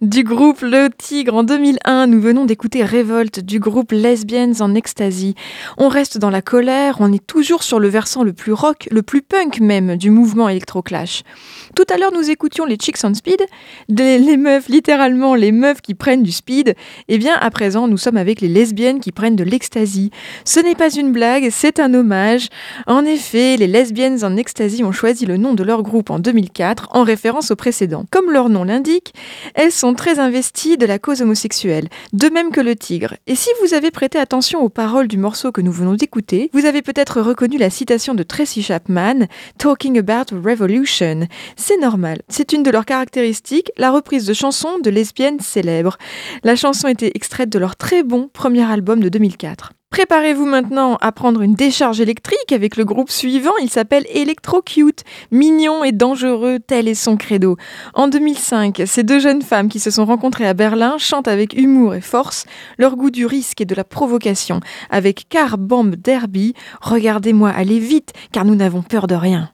Du 0.03 0.25
groupe 0.25 0.61
Le 0.61 0.91
Tigre 0.91 1.37
en 1.37 1.43
2001, 1.43 2.07
nous 2.07 2.21
venons 2.21 2.45
d'écouter 2.45 2.85
Révolte 2.85 3.41
du 3.41 3.61
groupe 3.61 3.93
Lesbiennes 3.93 4.61
en 4.61 4.75
Ecstasy. 4.75 5.35
On 5.79 5.89
reste 5.89 6.19
dans 6.19 6.29
la 6.29 6.43
colère, 6.43 6.97
on 7.01 7.11
est 7.13 7.27
toujours 7.27 7.63
sur 7.63 7.81
le 7.81 7.89
versant 7.89 8.25
le 8.25 8.35
plus 8.35 8.53
rock, 8.53 8.89
le 8.91 9.03
plus 9.03 9.23
punk 9.23 9.61
même 9.61 9.97
du 9.97 10.11
mouvement 10.11 10.51
électroclash. 10.51 11.23
Tout 11.77 11.85
à 11.93 11.99
l'heure, 11.99 12.13
nous 12.15 12.31
écoutions 12.31 12.65
les 12.65 12.77
Chicks 12.77 13.05
on 13.05 13.13
Speed, 13.13 13.45
les 13.91 14.37
meufs, 14.39 14.67
littéralement 14.67 15.35
les 15.35 15.53
meufs 15.53 15.83
qui 15.83 15.93
prennent 15.93 16.23
du 16.23 16.33
speed. 16.33 16.75
Et 17.09 17.19
bien, 17.19 17.35
à 17.39 17.51
présent, 17.51 17.87
nous 17.87 17.99
sommes 17.99 18.17
avec 18.17 18.41
les 18.41 18.49
lesbiennes 18.49 18.99
qui 18.99 19.13
prennent 19.13 19.37
de 19.37 19.45
l'ecstasy. 19.45 20.11
Ce 20.47 20.59
n'est 20.59 20.75
pas 20.75 20.89
une 20.89 21.13
blague, 21.13 21.51
c'est 21.51 21.79
un 21.79 21.93
hommage. 21.93 22.49
En 22.87 23.05
effet, 23.05 23.59
les 23.59 23.67
lesbiennes 23.67 24.25
en 24.25 24.39
ecstasy 24.39 24.85
ont 24.85 24.93
choisi 24.93 25.27
le 25.27 25.37
nom 25.37 25.53
de 25.53 25.63
leur 25.63 25.83
groupe 25.83 26.09
en 26.09 26.19
2004 26.19 26.89
en 26.93 27.03
référence 27.03 27.51
au 27.51 27.57
précédent. 27.57 28.07
Comme 28.11 28.31
leur 28.31 28.49
nom 28.49 28.65
l'indique, 28.65 29.13
elles 29.55 29.71
sont 29.71 29.93
très 29.93 30.19
investies 30.19 30.79
de 30.79 30.87
la 30.87 30.99
cause 30.99 31.21
homosexuelle, 31.21 31.91
de 32.15 32.31
même 32.31 32.53
que 32.53 32.63
le 32.63 32.75
tigre. 32.75 33.17
Et 33.27 33.35
si 33.35 33.51
vous 33.61 33.75
avez 33.75 33.91
prêté 33.91 34.19
attention 34.19 34.63
aux 34.63 34.71
paroles 34.71 35.09
du 35.09 35.19
morceau 35.19 35.53
que 35.53 35.61
nous 35.61 35.73
venons 35.73 35.93
d'écouter, 35.93 36.49
vous 36.55 36.65
avez 36.65 36.81
peut-être 36.81 37.21
reconnu 37.21 37.59
la 37.59 37.69
citation 37.69 38.15
de 38.15 38.23
Tracy 38.23 38.63
Chapman, 38.63 39.27
Talking 39.59 39.99
About 39.99 40.35
Revolution. 40.43 41.29
C'est 41.69 41.79
normal, 41.79 42.23
c'est 42.29 42.53
une 42.53 42.63
de 42.63 42.71
leurs 42.71 42.85
caractéristiques, 42.85 43.73
la 43.77 43.91
reprise 43.91 44.25
de 44.25 44.33
chansons 44.33 44.79
de 44.79 44.89
lesbiennes 44.89 45.41
célèbres. 45.41 45.99
La 46.45 46.55
chanson 46.55 46.87
était 46.87 47.11
extraite 47.17 47.49
de 47.49 47.59
leur 47.59 47.75
très 47.75 48.05
bon 48.05 48.31
premier 48.33 48.63
album 48.63 49.01
de 49.01 49.09
2004. 49.09 49.73
Préparez-vous 49.91 50.47
maintenant 50.47 50.97
à 51.01 51.11
prendre 51.11 51.43
une 51.43 51.57
décharge 51.57 52.01
électrique 52.01 52.53
avec 52.53 52.77
le 52.77 52.85
groupe 52.85 53.11
suivant, 53.11 53.57
il 53.61 53.69
s'appelle 53.69 54.07
Electrocute, 54.15 55.03
mignon 55.33 55.83
et 55.83 55.91
dangereux, 55.91 56.61
tel 56.65 56.87
est 56.87 56.95
son 56.95 57.17
credo. 57.17 57.57
En 57.95 58.07
2005, 58.07 58.83
ces 58.87 59.03
deux 59.03 59.19
jeunes 59.19 59.43
femmes 59.43 59.69
qui 59.69 59.81
se 59.81 59.91
sont 59.91 60.05
rencontrées 60.05 60.47
à 60.47 60.55
Berlin 60.55 60.99
chantent 60.99 61.27
avec 61.27 61.53
humour 61.53 61.97
et 61.97 62.01
force 62.01 62.45
leur 62.79 62.95
goût 62.95 63.11
du 63.11 63.27
risque 63.27 63.61
et 63.61 63.65
de 63.65 63.75
la 63.75 63.83
provocation 63.83 64.61
avec 64.89 65.27
Car 65.29 65.59
Bomb 65.59 65.97
Derby, 65.97 66.55
regardez-moi 66.81 67.51
aller 67.51 67.81
vite 67.81 68.13
car 68.31 68.45
nous 68.45 68.55
n'avons 68.55 68.83
peur 68.83 69.09
de 69.09 69.17
rien. 69.17 69.51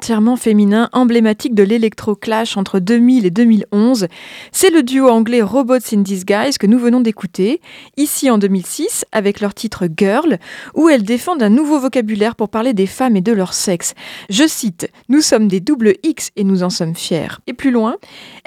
Entièrement 0.00 0.36
féminin 0.36 0.88
emblématique 0.94 1.54
de 1.54 1.62
l'électro-clash 1.62 2.56
entre 2.56 2.78
2000 2.78 3.26
et 3.26 3.30
2011, 3.30 4.06
c'est 4.50 4.70
le 4.70 4.82
duo 4.82 5.10
anglais 5.10 5.42
Robots 5.42 5.76
in 5.92 5.98
Disguise 5.98 6.56
que 6.56 6.66
nous 6.66 6.78
venons 6.78 7.02
d'écouter, 7.02 7.60
ici 7.98 8.30
en 8.30 8.38
2006 8.38 9.04
avec 9.12 9.40
leur 9.40 9.52
titre 9.52 9.88
Girl, 9.94 10.38
où 10.74 10.88
elles 10.88 11.02
défendent 11.02 11.42
un 11.42 11.50
nouveau 11.50 11.78
vocabulaire 11.78 12.34
pour 12.34 12.48
parler 12.48 12.72
des 12.72 12.86
femmes 12.86 13.14
et 13.14 13.20
de 13.20 13.32
leur 13.32 13.52
sexe. 13.52 13.92
Je 14.30 14.48
cite 14.48 14.88
Nous 15.10 15.20
sommes 15.20 15.48
des 15.48 15.60
double 15.60 15.92
X 16.02 16.30
et 16.34 16.44
nous 16.44 16.62
en 16.62 16.70
sommes 16.70 16.94
fiers. 16.94 17.36
Et 17.46 17.52
plus 17.52 17.70
loin, 17.70 17.96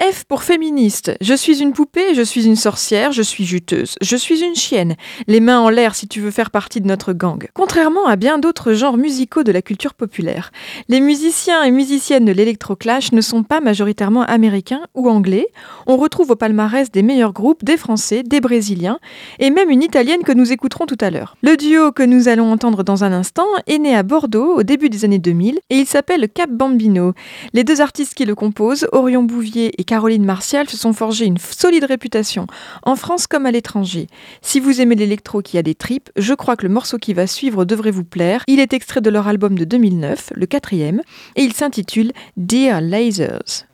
F 0.02 0.24
pour 0.24 0.42
féministe. 0.42 1.12
Je 1.20 1.34
suis 1.34 1.62
une 1.62 1.72
poupée, 1.72 2.16
je 2.16 2.22
suis 2.22 2.46
une 2.46 2.56
sorcière, 2.56 3.12
je 3.12 3.22
suis 3.22 3.44
juteuse, 3.44 3.94
je 4.02 4.16
suis 4.16 4.42
une 4.42 4.56
chienne. 4.56 4.96
Les 5.28 5.38
mains 5.38 5.60
en 5.60 5.68
l'air 5.68 5.94
si 5.94 6.08
tu 6.08 6.20
veux 6.20 6.32
faire 6.32 6.50
partie 6.50 6.80
de 6.80 6.88
notre 6.88 7.12
gang. 7.12 7.46
Contrairement 7.54 8.08
à 8.08 8.16
bien 8.16 8.38
d'autres 8.38 8.72
genres 8.72 8.96
musicaux 8.96 9.44
de 9.44 9.52
la 9.52 9.62
culture 9.62 9.94
populaire, 9.94 10.50
les 10.88 10.98
musiciens 10.98 11.43
et 11.46 11.70
musiciennes 11.70 12.24
de 12.24 12.32
l'électroclash 12.32 13.12
ne 13.12 13.20
sont 13.20 13.42
pas 13.42 13.60
majoritairement 13.60 14.22
américains 14.22 14.82
ou 14.94 15.10
anglais. 15.10 15.46
On 15.86 15.96
retrouve 15.98 16.30
au 16.30 16.36
palmarès 16.36 16.90
des 16.90 17.02
meilleurs 17.02 17.34
groupes 17.34 17.64
des 17.64 17.76
Français, 17.76 18.22
des 18.22 18.40
Brésiliens 18.40 18.98
et 19.38 19.50
même 19.50 19.68
une 19.68 19.82
Italienne 19.82 20.22
que 20.22 20.32
nous 20.32 20.52
écouterons 20.52 20.86
tout 20.86 20.96
à 21.00 21.10
l'heure. 21.10 21.36
Le 21.42 21.56
duo 21.56 21.92
que 21.92 22.02
nous 22.02 22.28
allons 22.28 22.50
entendre 22.50 22.82
dans 22.82 23.04
un 23.04 23.12
instant 23.12 23.46
est 23.66 23.78
né 23.78 23.94
à 23.94 24.02
Bordeaux 24.02 24.56
au 24.56 24.62
début 24.62 24.88
des 24.88 25.04
années 25.04 25.18
2000 25.18 25.58
et 25.68 25.76
il 25.76 25.86
s'appelle 25.86 26.28
Cap 26.30 26.50
Bambino. 26.50 27.12
Les 27.52 27.64
deux 27.64 27.82
artistes 27.82 28.14
qui 28.14 28.24
le 28.24 28.34
composent, 28.34 28.86
Orion 28.92 29.22
Bouvier 29.22 29.78
et 29.78 29.84
Caroline 29.84 30.24
Martial, 30.24 30.68
se 30.68 30.78
sont 30.78 30.94
forgés 30.94 31.26
une 31.26 31.38
solide 31.38 31.84
réputation 31.84 32.46
en 32.84 32.96
France 32.96 33.26
comme 33.26 33.44
à 33.44 33.50
l'étranger. 33.50 34.06
Si 34.40 34.60
vous 34.60 34.80
aimez 34.80 34.94
l'électro 34.94 35.42
qui 35.42 35.58
a 35.58 35.62
des 35.62 35.74
tripes, 35.74 36.10
je 36.16 36.32
crois 36.32 36.56
que 36.56 36.66
le 36.66 36.72
morceau 36.72 36.96
qui 36.96 37.12
va 37.12 37.26
suivre 37.26 37.66
devrait 37.66 37.90
vous 37.90 38.04
plaire. 38.04 38.44
Il 38.46 38.60
est 38.60 38.72
extrait 38.72 39.02
de 39.02 39.10
leur 39.10 39.28
album 39.28 39.58
de 39.58 39.64
2009 39.64 40.32
le 40.34 40.46
quatrième, 40.46 41.02
et 41.36 41.42
il 41.42 41.52
s'intitule 41.52 42.12
Dear 42.36 42.80
Lasers. 42.80 43.66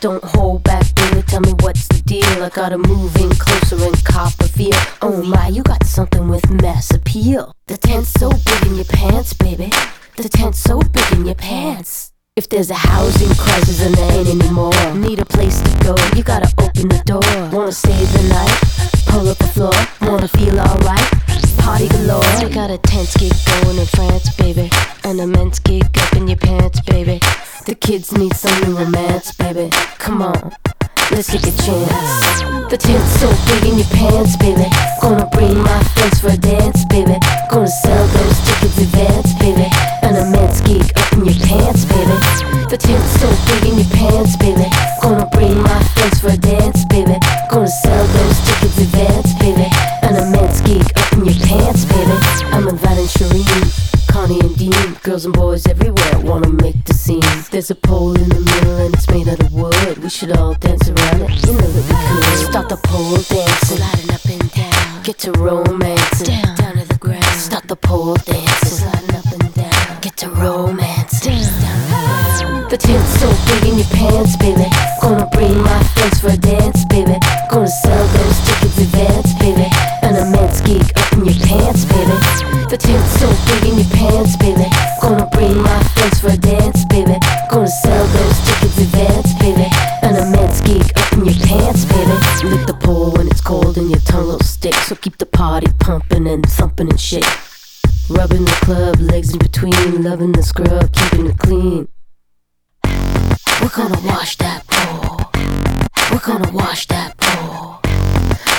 Don't 0.00 0.22
hold 0.22 0.62
back, 0.62 0.94
baby. 0.94 1.22
Tell 1.22 1.40
me 1.40 1.54
what's 1.60 1.88
the 1.88 2.02
deal. 2.02 2.24
I 2.42 2.50
gotta 2.50 2.76
move 2.76 3.16
in 3.16 3.30
closer 3.30 3.82
and 3.82 4.04
cop 4.04 4.32
a 4.40 4.48
feel. 4.48 4.76
Oh 5.00 5.22
my, 5.22 5.48
you 5.48 5.62
got 5.62 5.84
something 5.86 6.28
with 6.28 6.50
mass 6.50 6.90
appeal. 6.92 7.52
The 7.66 7.78
tent's 7.78 8.10
so 8.10 8.30
big 8.30 8.66
in 8.66 8.76
your 8.76 8.84
pants, 8.84 9.32
baby. 9.32 9.72
The 10.16 10.28
tent's 10.28 10.58
so 10.58 10.80
big 10.80 11.12
in 11.12 11.24
your 11.24 11.34
pants. 11.34 12.12
If 12.36 12.50
there's 12.50 12.70
a 12.70 12.74
housing 12.74 13.34
crisis 13.36 13.80
and 13.80 13.94
there 13.94 14.12
ain't 14.12 14.28
anymore, 14.28 14.94
need 14.94 15.20
a 15.20 15.24
place 15.24 15.60
to 15.62 15.84
go, 15.84 15.96
you 16.14 16.22
gotta 16.22 16.52
open 16.58 16.88
the 16.88 17.02
door. 17.06 17.22
Wanna 17.50 17.72
save 17.72 18.12
the 18.12 18.28
night? 18.28 19.06
Pull 19.06 19.28
up 19.28 19.38
the 19.38 19.46
floor, 19.46 19.72
wanna 20.02 20.28
feel 20.28 20.60
alright? 20.60 21.15
Party 21.66 21.88
galore. 21.88 22.22
I 22.24 22.48
got 22.48 22.70
a 22.70 22.78
tense 22.78 23.16
gig 23.16 23.32
going 23.60 23.76
in 23.76 23.86
France, 23.86 24.32
baby. 24.36 24.70
An 25.02 25.18
immense 25.18 25.58
gig 25.58 25.82
up 25.98 26.12
in 26.14 26.28
your 26.28 26.36
pants, 26.36 26.80
baby. 26.82 27.18
The 27.66 27.74
kids 27.74 28.12
need 28.12 28.34
some 28.34 28.54
new 28.62 28.78
romance, 28.78 29.32
baby. 29.34 29.70
Come 29.98 30.22
on. 30.22 30.54
Let's 31.10 31.26
take 31.26 31.42
a 31.42 31.50
chance. 31.66 32.70
The 32.70 32.78
tent's 32.78 33.18
so 33.18 33.26
big 33.50 33.66
in 33.66 33.78
your 33.78 33.90
pants, 33.90 34.36
baby. 34.36 34.70
Gonna 35.02 35.26
bring 35.34 35.58
my 35.58 35.82
friends 35.98 36.20
for 36.20 36.30
a 36.30 36.36
dance, 36.36 36.84
baby. 36.86 37.18
Gonna 37.50 37.66
sell 37.66 38.06
those 38.14 38.38
tickets 38.46 38.78
advance, 38.78 39.34
baby. 39.42 39.66
An 40.06 40.14
immense 40.22 40.62
gig 40.62 40.86
up 40.94 41.12
in 41.14 41.26
your 41.26 41.38
pants, 41.50 41.84
baby. 41.84 42.14
The 42.70 42.78
tent's 42.78 43.10
so 43.18 43.28
big 43.50 43.70
in 43.70 43.78
your 43.82 43.90
pants, 43.90 44.38
baby. 44.38 44.70
Gonna 45.02 45.26
bring 45.34 45.58
my 45.62 45.82
friends 45.94 46.18
for 46.22 46.30
a 46.30 46.36
dance, 46.38 46.86
baby. 46.86 47.18
Gonna 47.50 47.66
sell 47.66 48.06
those 48.06 48.38
tickets 48.46 48.78
advance, 48.78 48.95
I'm 52.66 52.72
inviting 52.72 53.06
Shireen, 53.06 54.08
Connie 54.08 54.40
and 54.40 54.56
Dean. 54.56 54.94
Girls 55.04 55.24
and 55.24 55.32
boys 55.32 55.68
everywhere 55.68 56.18
wanna 56.18 56.48
make 56.48 56.84
the 56.84 56.94
scene. 56.94 57.22
There's 57.52 57.70
a 57.70 57.76
pole 57.76 58.16
in 58.16 58.28
the 58.28 58.40
middle 58.40 58.76
and 58.78 58.92
it's 58.92 59.08
made 59.08 59.28
out 59.28 59.38
of 59.38 59.52
wood. 59.52 59.98
We 59.98 60.10
should 60.10 60.36
all 60.36 60.54
dance 60.54 60.88
around 60.88 61.22
it. 61.22 61.46
You 61.46 61.52
know 61.52 61.60
that 61.60 61.84
we 61.86 61.94
could. 61.94 62.50
Start 62.50 62.68
the 62.68 62.76
pole 62.82 63.18
dancing, 63.18 63.78
sliding 63.78 64.10
up 64.10 64.24
and 64.24 64.50
down. 64.50 65.02
Get 65.04 65.18
to 65.18 65.32
romancing, 65.38 66.26
down, 66.26 66.56
down 66.56 66.74
to 66.78 66.88
the 66.88 66.98
ground. 66.98 67.24
Start 67.38 67.68
the 67.68 67.76
pole 67.76 68.16
dancing, 68.16 68.78
sliding 68.82 69.14
up 69.14 69.26
and 69.30 69.54
down. 69.54 70.00
Get 70.00 70.16
to 70.16 70.30
romancing, 70.30 71.38
down, 71.38 71.90
down 71.90 72.68
the 72.68 72.76
tent's 72.76 73.20
so 73.20 73.30
big 73.46 73.70
in 73.70 73.78
your 73.78 73.86
pants, 73.94 74.36
baby. 74.38 74.66
Gonna 75.00 75.28
bring 75.30 75.56
my 75.62 75.82
friends 75.94 76.18
for 76.18 76.30
a 76.30 76.36
dance, 76.36 76.84
baby. 76.86 77.14
Gonna 77.48 77.68
sell 77.68 78.06
those 78.08 78.38
tickets 78.42 78.78
advance, 78.78 79.34
baby. 79.38 79.70
An 80.02 80.16
immense 80.16 80.60
gig 80.62 80.82
up 80.98 81.12
in 81.12 81.26
your 81.26 81.38
pants, 81.46 81.84
baby. 81.84 82.45
The 82.76 83.08
so 83.18 83.28
big 83.48 83.72
in 83.72 83.78
your 83.78 83.88
pants, 83.96 84.36
baby. 84.36 84.68
Gonna 85.00 85.26
bring 85.32 85.56
my 85.56 85.82
friends 85.94 86.20
for 86.20 86.28
a 86.28 86.36
dance, 86.36 86.84
baby. 86.84 87.16
Gonna 87.50 87.66
sell 87.66 88.06
those 88.06 88.38
tickets 88.44 88.78
advance, 88.78 89.32
baby. 89.40 89.66
An 90.02 90.16
immense 90.16 90.60
gig 90.60 90.84
up 90.94 91.10
in 91.14 91.24
your 91.24 91.34
pants, 91.46 91.86
baby. 91.86 92.12
Lick 92.44 92.66
the 92.66 92.76
pole 92.78 93.12
when 93.12 93.28
it's 93.28 93.40
cold 93.40 93.78
and 93.78 93.88
your 93.88 94.00
tongue 94.00 94.26
will 94.26 94.40
stick. 94.40 94.74
So 94.74 94.94
keep 94.94 95.16
the 95.16 95.24
party 95.24 95.68
pumping 95.80 96.28
and 96.28 96.44
thumping 96.44 96.90
and 96.90 97.00
shake. 97.00 97.24
Rubbing 98.10 98.44
the 98.44 98.58
club, 98.60 99.00
legs 99.00 99.32
in 99.32 99.38
between, 99.38 100.02
loving 100.02 100.32
the 100.32 100.42
scrub, 100.42 100.92
keeping 100.92 101.26
it 101.28 101.38
clean. 101.38 101.88
We're 103.62 103.74
gonna 103.74 104.00
wash 104.06 104.36
that 104.36 104.66
pole. 104.66 105.30
We're 106.12 106.18
gonna 106.18 106.52
wash 106.52 106.86
that 106.88 107.16
pole. 107.16 107.80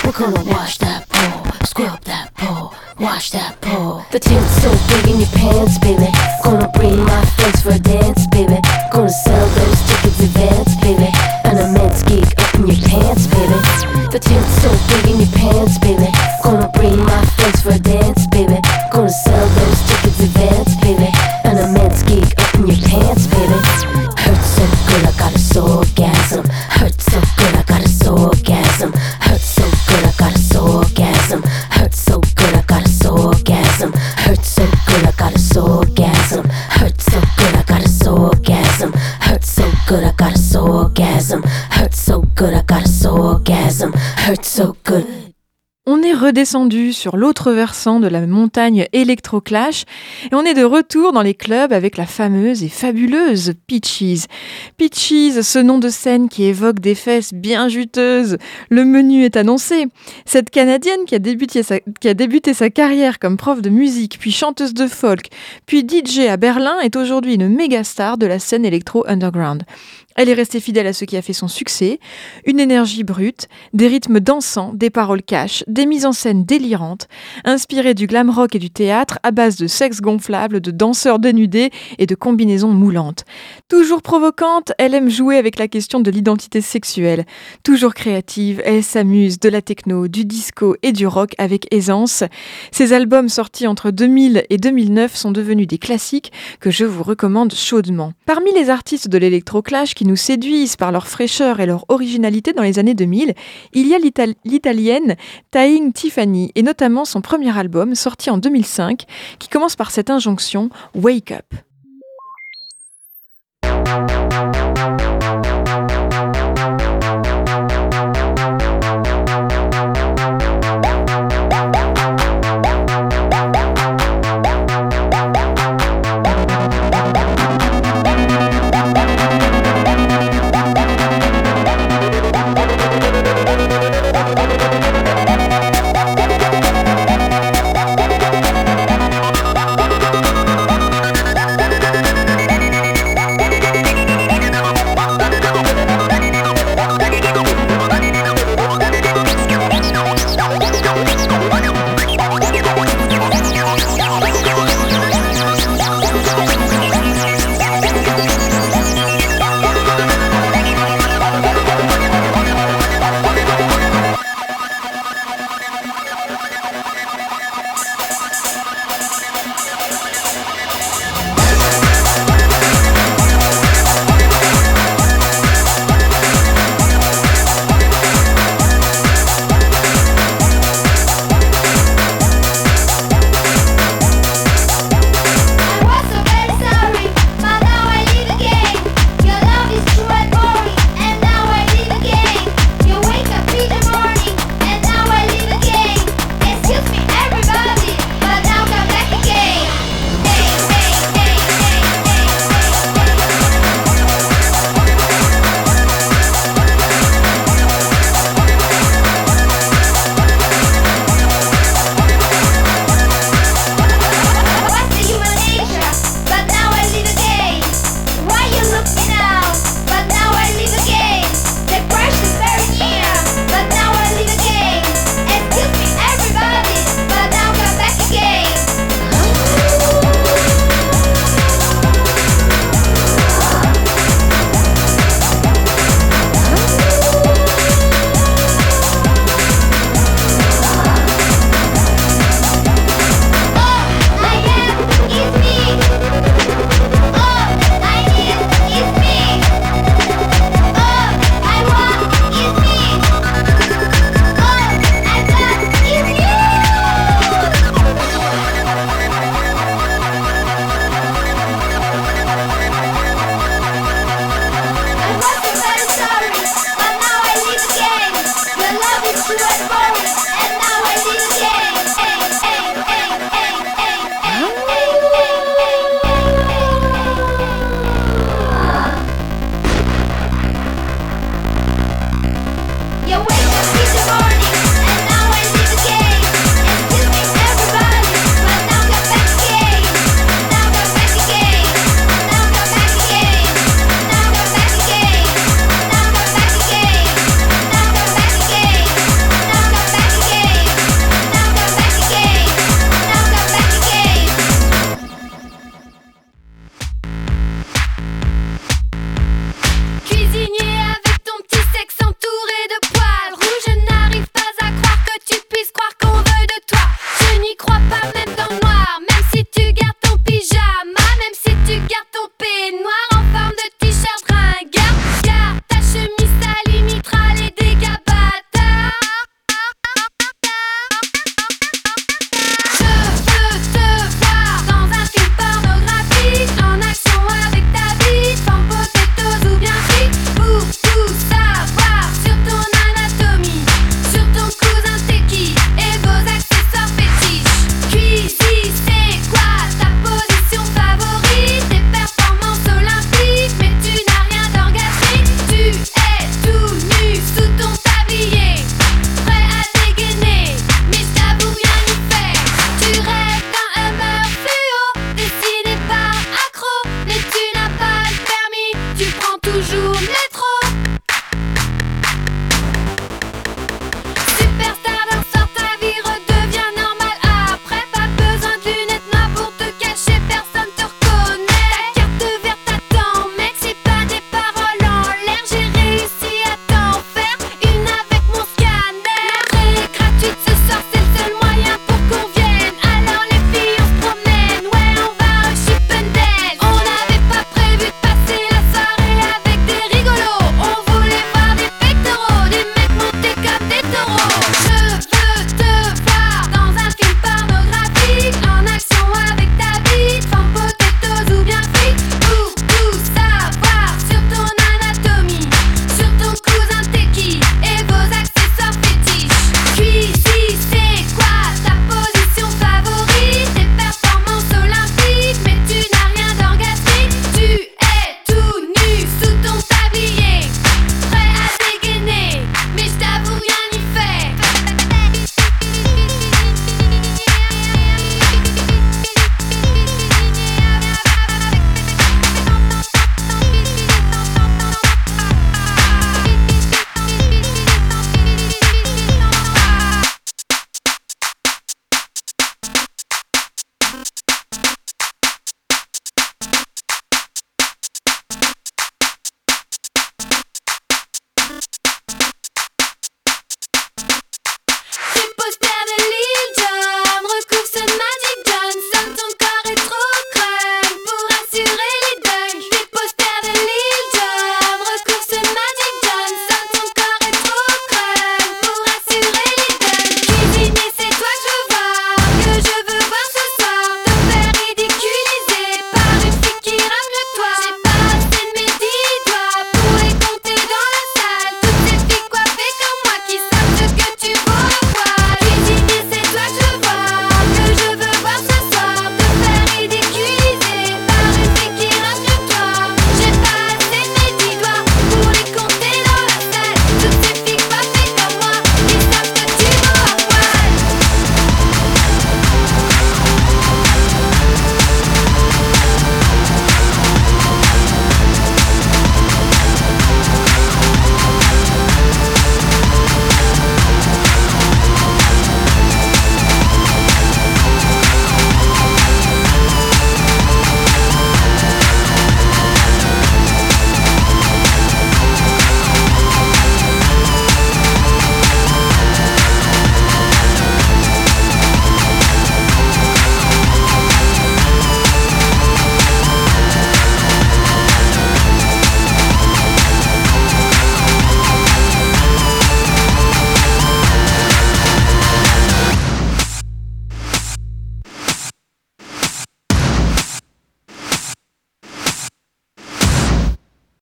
We're 0.04 0.18
gonna 0.18 0.42
wash 0.50 0.78
that 0.78 1.08
pole. 1.08 1.52
Scrub 1.64 2.02
that 2.04 2.34
pole. 2.34 2.67
Wash 2.98 3.30
that 3.30 3.60
pole. 3.60 4.02
The 4.10 4.18
tent's 4.18 4.58
so 4.58 4.74
big 4.90 5.14
in 5.14 5.20
your 5.22 5.30
pants, 5.38 5.78
baby. 5.78 6.10
Gonna 6.42 6.66
bring 6.74 6.98
my 6.98 7.22
friends 7.38 7.62
for 7.62 7.70
a 7.70 7.78
dance, 7.78 8.26
baby. 8.34 8.58
Gonna 8.90 9.06
sell 9.06 9.46
those 9.54 9.80
tickets 9.86 10.18
advance, 10.18 10.74
baby. 10.82 11.06
An 11.46 11.62
immense 11.62 12.02
gig 12.02 12.26
up 12.26 12.54
in 12.58 12.66
your 12.66 12.82
pants, 12.90 13.30
baby. 13.30 13.54
The 14.10 14.18
tent's 14.18 14.50
so 14.58 14.70
big 14.90 15.14
in 15.14 15.22
your 15.22 15.30
pants, 15.38 15.78
baby. 15.78 16.10
Gonna 16.42 16.66
bring 16.74 16.98
my 16.98 17.22
friends 17.38 17.62
for 17.62 17.70
a 17.70 17.78
dance, 17.78 18.07
redescendu 46.38 46.92
sur 46.92 47.16
l'autre 47.16 47.50
versant 47.50 47.98
de 47.98 48.06
la 48.06 48.24
montagne 48.24 48.86
Electroclash 48.92 49.86
et 50.30 50.34
on 50.36 50.44
est 50.44 50.54
de 50.54 50.62
retour 50.62 51.12
dans 51.12 51.22
les 51.22 51.34
clubs 51.34 51.72
avec 51.72 51.96
la 51.96 52.06
fameuse 52.06 52.62
et 52.62 52.68
fabuleuse 52.68 53.54
Peaches. 53.66 54.26
Peaches, 54.76 55.40
ce 55.42 55.58
nom 55.58 55.80
de 55.80 55.88
scène 55.88 56.28
qui 56.28 56.44
évoque 56.44 56.78
des 56.78 56.94
fesses 56.94 57.34
bien 57.34 57.68
juteuses. 57.68 58.38
Le 58.68 58.84
menu 58.84 59.24
est 59.24 59.36
annoncé. 59.36 59.88
Cette 60.26 60.50
Canadienne 60.50 61.06
qui 61.08 61.16
a 61.16 61.18
débuté 61.18 61.64
sa, 62.54 62.70
carrière 62.70 63.18
comme 63.18 63.36
prof 63.36 63.60
de 63.60 63.70
musique, 63.70 64.18
puis 64.20 64.30
chanteuse 64.30 64.74
de 64.74 64.86
folk, 64.86 65.30
puis 65.66 65.80
DJ 65.80 66.28
à 66.28 66.36
Berlin 66.36 66.78
est 66.78 66.94
aujourd'hui 66.94 67.34
une 67.34 67.48
méga 67.48 67.82
star 67.82 68.16
de 68.16 68.26
la 68.26 68.38
scène 68.38 68.64
électro 68.64 69.04
underground. 69.08 69.64
Elle 70.18 70.28
est 70.28 70.34
restée 70.34 70.58
fidèle 70.58 70.88
à 70.88 70.92
ce 70.92 71.04
qui 71.04 71.16
a 71.16 71.22
fait 71.22 71.32
son 71.32 71.46
succès, 71.46 72.00
une 72.44 72.58
énergie 72.58 73.04
brute, 73.04 73.46
des 73.72 73.86
rythmes 73.86 74.18
dansants, 74.18 74.72
des 74.74 74.90
paroles 74.90 75.22
cash, 75.22 75.62
des 75.68 75.86
mises 75.86 76.06
en 76.06 76.12
scène 76.12 76.44
délirantes, 76.44 77.06
inspirées 77.44 77.94
du 77.94 78.08
glam 78.08 78.28
rock 78.28 78.56
et 78.56 78.58
du 78.58 78.68
théâtre 78.68 79.20
à 79.22 79.30
base 79.30 79.54
de 79.58 79.68
sexe 79.68 80.00
gonflable, 80.00 80.60
de 80.60 80.72
danseurs 80.72 81.20
dénudés 81.20 81.70
et 81.98 82.06
de 82.06 82.16
combinaisons 82.16 82.72
moulantes. 82.72 83.24
Toujours 83.68 84.02
provocante, 84.02 84.72
elle 84.78 84.94
aime 84.94 85.08
jouer 85.08 85.36
avec 85.36 85.56
la 85.56 85.68
question 85.68 86.00
de 86.00 86.10
l'identité 86.10 86.62
sexuelle. 86.62 87.24
Toujours 87.62 87.94
créative, 87.94 88.60
elle 88.64 88.82
s'amuse 88.82 89.38
de 89.38 89.48
la 89.48 89.62
techno, 89.62 90.08
du 90.08 90.24
disco 90.24 90.74
et 90.82 90.90
du 90.90 91.06
rock 91.06 91.34
avec 91.38 91.72
aisance. 91.72 92.24
Ses 92.72 92.92
albums 92.92 93.28
sortis 93.28 93.68
entre 93.68 93.92
2000 93.92 94.46
et 94.50 94.56
2009 94.56 95.14
sont 95.14 95.30
devenus 95.30 95.68
des 95.68 95.78
classiques 95.78 96.32
que 96.58 96.72
je 96.72 96.84
vous 96.84 97.04
recommande 97.04 97.54
chaudement. 97.54 98.14
Parmi 98.26 98.52
les 98.52 98.68
artistes 98.68 99.06
de 99.06 99.18
l'électroclash 99.18 99.94
qui 99.94 100.07
nous 100.08 100.16
séduisent 100.16 100.76
par 100.76 100.90
leur 100.90 101.06
fraîcheur 101.06 101.60
et 101.60 101.66
leur 101.66 101.84
originalité 101.88 102.52
dans 102.52 102.62
les 102.64 102.78
années 102.80 102.94
2000, 102.94 103.34
il 103.74 103.86
y 103.86 103.94
a 103.94 103.98
l'Ital- 103.98 104.34
l'italienne 104.44 105.14
Taing 105.52 105.92
Tiffany 105.92 106.50
et 106.56 106.62
notamment 106.62 107.04
son 107.04 107.20
premier 107.20 107.56
album 107.56 107.94
sorti 107.94 108.30
en 108.30 108.38
2005 108.38 109.04
qui 109.38 109.48
commence 109.48 109.76
par 109.76 109.90
cette 109.92 110.10
injonction 110.10 110.70
Wake 110.94 111.30
Up. 111.32 111.44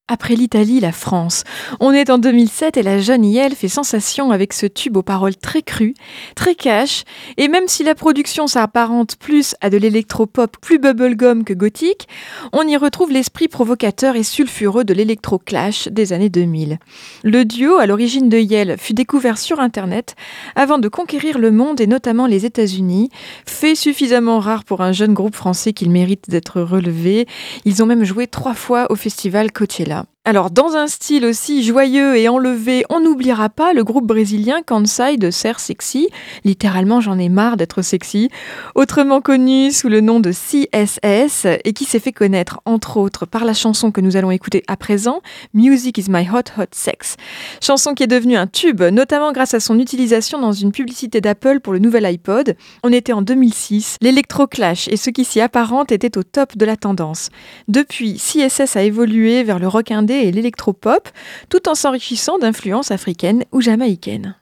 Après 0.08 0.36
l'Italie, 0.36 0.78
la 0.78 0.92
France. 0.92 1.42
On 1.80 1.90
est 1.90 2.10
en 2.10 2.18
2007 2.18 2.76
et 2.76 2.84
la 2.84 3.00
jeune 3.00 3.24
Yel 3.24 3.56
fait 3.56 3.66
sensation 3.66 4.30
avec 4.30 4.52
ce 4.52 4.66
tube 4.66 4.96
aux 4.96 5.02
paroles 5.02 5.34
très 5.34 5.62
crues, 5.62 5.94
très 6.36 6.54
cash, 6.54 7.02
et 7.38 7.48
même 7.48 7.66
si 7.66 7.82
la 7.82 7.96
production 7.96 8.46
s'apparente 8.46 9.16
plus 9.16 9.56
à 9.60 9.68
de 9.68 9.76
l'électropop 9.76 10.58
plus 10.58 10.78
bubblegum 10.78 11.42
que 11.42 11.54
gothique, 11.54 12.06
on 12.52 12.62
y 12.68 12.76
retrouve 12.76 13.10
l'esprit 13.10 13.48
provocateur 13.48 14.14
et 14.14 14.22
sulfureux 14.22 14.84
de 14.84 14.94
l'électro-clash 14.94 15.88
des 15.88 16.12
années 16.12 16.30
2000. 16.30 16.78
Le 17.24 17.44
duo, 17.44 17.78
à 17.78 17.86
l'origine 17.86 18.28
de 18.28 18.38
Yel, 18.38 18.76
fut 18.78 18.94
découvert 18.94 19.38
sur 19.38 19.58
Internet 19.58 20.14
avant 20.54 20.78
de 20.78 20.86
conquérir 20.86 21.40
le 21.40 21.50
monde 21.50 21.80
et 21.80 21.88
notamment 21.88 22.28
les 22.28 22.46
États-Unis, 22.46 23.10
fait 23.44 23.74
suffisamment 23.74 24.38
rare 24.38 24.62
pour 24.62 24.82
un 24.82 24.92
jeune 24.92 25.14
groupe 25.14 25.34
français 25.34 25.72
qu'il 25.72 25.90
mérite 25.90 26.30
d'être 26.30 26.60
relevé. 26.60 27.26
Ils 27.64 27.82
ont 27.82 27.86
même 27.86 28.04
joué 28.04 28.28
trois 28.28 28.54
fois 28.54 28.86
au 28.90 28.94
festival 28.94 29.50
Coachella. 29.50 29.95
ja. 29.96 30.15
Alors, 30.28 30.50
dans 30.50 30.74
un 30.74 30.88
style 30.88 31.24
aussi 31.24 31.62
joyeux 31.62 32.16
et 32.16 32.28
enlevé, 32.28 32.84
on 32.90 32.98
n'oubliera 32.98 33.48
pas 33.48 33.72
le 33.72 33.84
groupe 33.84 34.08
brésilien 34.08 34.60
Kansai 34.60 35.18
de 35.18 35.30
Ser 35.30 35.60
Sexy. 35.60 36.08
Littéralement, 36.42 37.00
j'en 37.00 37.16
ai 37.16 37.28
marre 37.28 37.56
d'être 37.56 37.80
sexy. 37.80 38.28
Autrement 38.74 39.20
connu 39.20 39.70
sous 39.70 39.88
le 39.88 40.00
nom 40.00 40.18
de 40.18 40.32
CSS 40.32 41.46
et 41.62 41.72
qui 41.72 41.84
s'est 41.84 42.00
fait 42.00 42.10
connaître, 42.10 42.60
entre 42.64 42.96
autres, 42.96 43.24
par 43.24 43.44
la 43.44 43.54
chanson 43.54 43.92
que 43.92 44.00
nous 44.00 44.16
allons 44.16 44.32
écouter 44.32 44.64
à 44.66 44.76
présent, 44.76 45.22
Music 45.54 45.96
is 45.96 46.06
my 46.10 46.28
hot 46.28 46.50
hot 46.60 46.70
sex. 46.72 47.14
Chanson 47.62 47.94
qui 47.94 48.02
est 48.02 48.08
devenue 48.08 48.36
un 48.36 48.48
tube, 48.48 48.82
notamment 48.82 49.30
grâce 49.30 49.54
à 49.54 49.60
son 49.60 49.78
utilisation 49.78 50.40
dans 50.40 50.50
une 50.50 50.72
publicité 50.72 51.20
d'Apple 51.20 51.60
pour 51.60 51.72
le 51.72 51.78
nouvel 51.78 52.04
iPod. 52.04 52.56
On 52.82 52.92
était 52.92 53.12
en 53.12 53.22
2006. 53.22 53.98
L'électro-clash 54.02 54.88
et 54.88 54.96
ce 54.96 55.10
qui 55.10 55.24
s'y 55.24 55.40
apparente 55.40 55.92
étaient 55.92 56.18
au 56.18 56.24
top 56.24 56.56
de 56.56 56.66
la 56.66 56.76
tendance. 56.76 57.28
Depuis, 57.68 58.14
CSS 58.14 58.74
a 58.74 58.82
évolué 58.82 59.44
vers 59.44 59.60
le 59.60 59.68
rock 59.68 59.92
indé 59.92 60.15
et 60.22 60.32
l'électropop, 60.32 61.08
tout 61.48 61.68
en 61.68 61.74
s'enrichissant 61.74 62.38
d'influences 62.38 62.90
africaines 62.90 63.44
ou 63.52 63.60
jamaïcaines. 63.60 64.36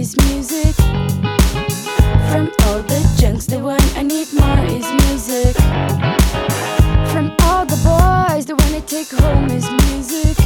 Is 0.00 0.16
music. 0.32 0.74
From 2.30 2.50
all 2.64 2.80
the 2.88 3.00
junks, 3.18 3.44
the 3.44 3.58
one 3.58 3.82
I 3.94 4.02
need 4.02 4.28
more 4.32 4.64
is 4.64 4.90
music. 5.04 5.54
From 7.12 7.36
all 7.42 7.66
the 7.66 7.78
boys, 7.84 8.46
the 8.46 8.56
one 8.56 8.74
I 8.74 8.82
take 8.86 9.10
home 9.10 9.50
is 9.50 9.70
music. 9.84 10.36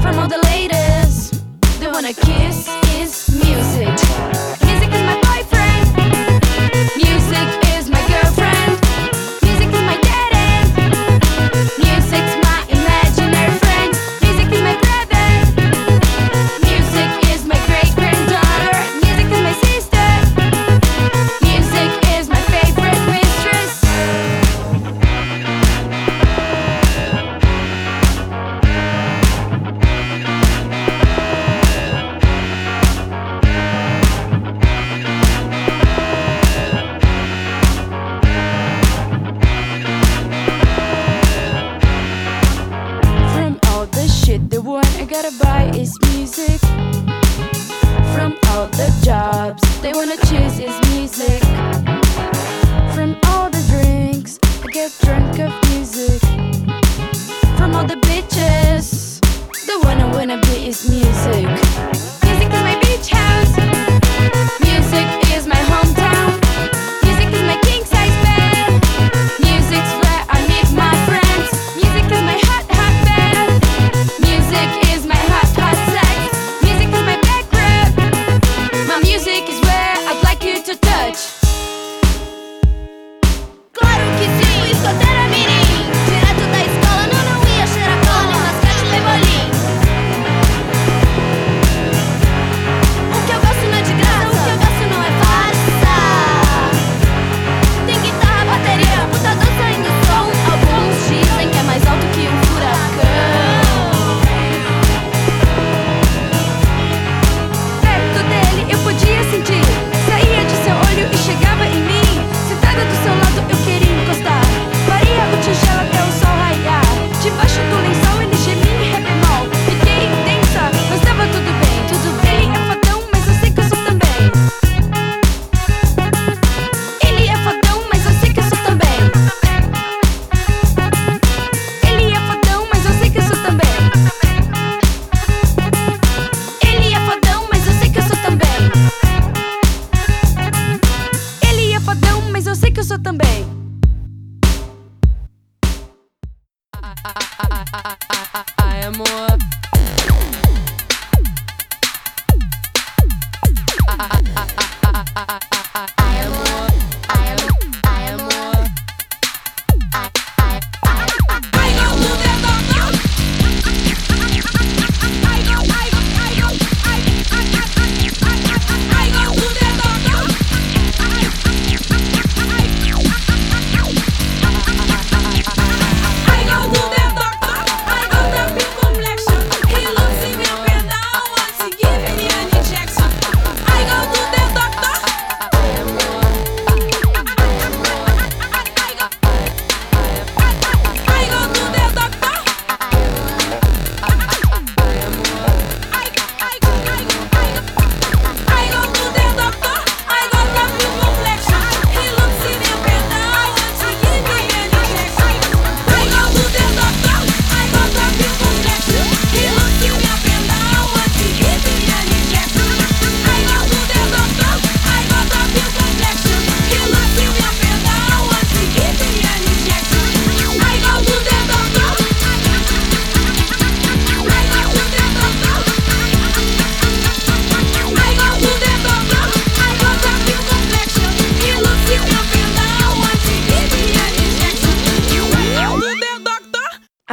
From 0.00 0.18
all 0.18 0.28
the 0.28 0.42
ladies, 0.52 1.32
the 1.80 1.90
one 1.90 2.06
I 2.06 2.14
kiss 2.14 2.66
is 2.98 3.28
music. 3.44 3.88
Music 3.88 4.03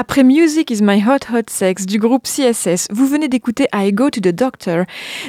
a 0.01 0.03
Après 0.11 0.25
Music 0.25 0.69
is 0.71 0.81
my 0.81 1.01
hot 1.01 1.33
hot 1.33 1.45
sex 1.49 1.85
du 1.85 1.97
groupe 1.97 2.23
CSS, 2.23 2.87
vous 2.91 3.07
venez 3.07 3.29
d'écouter 3.29 3.67
I 3.73 3.93
Go 3.93 4.09
to 4.09 4.19
the 4.19 4.35
Doctor 4.35 4.83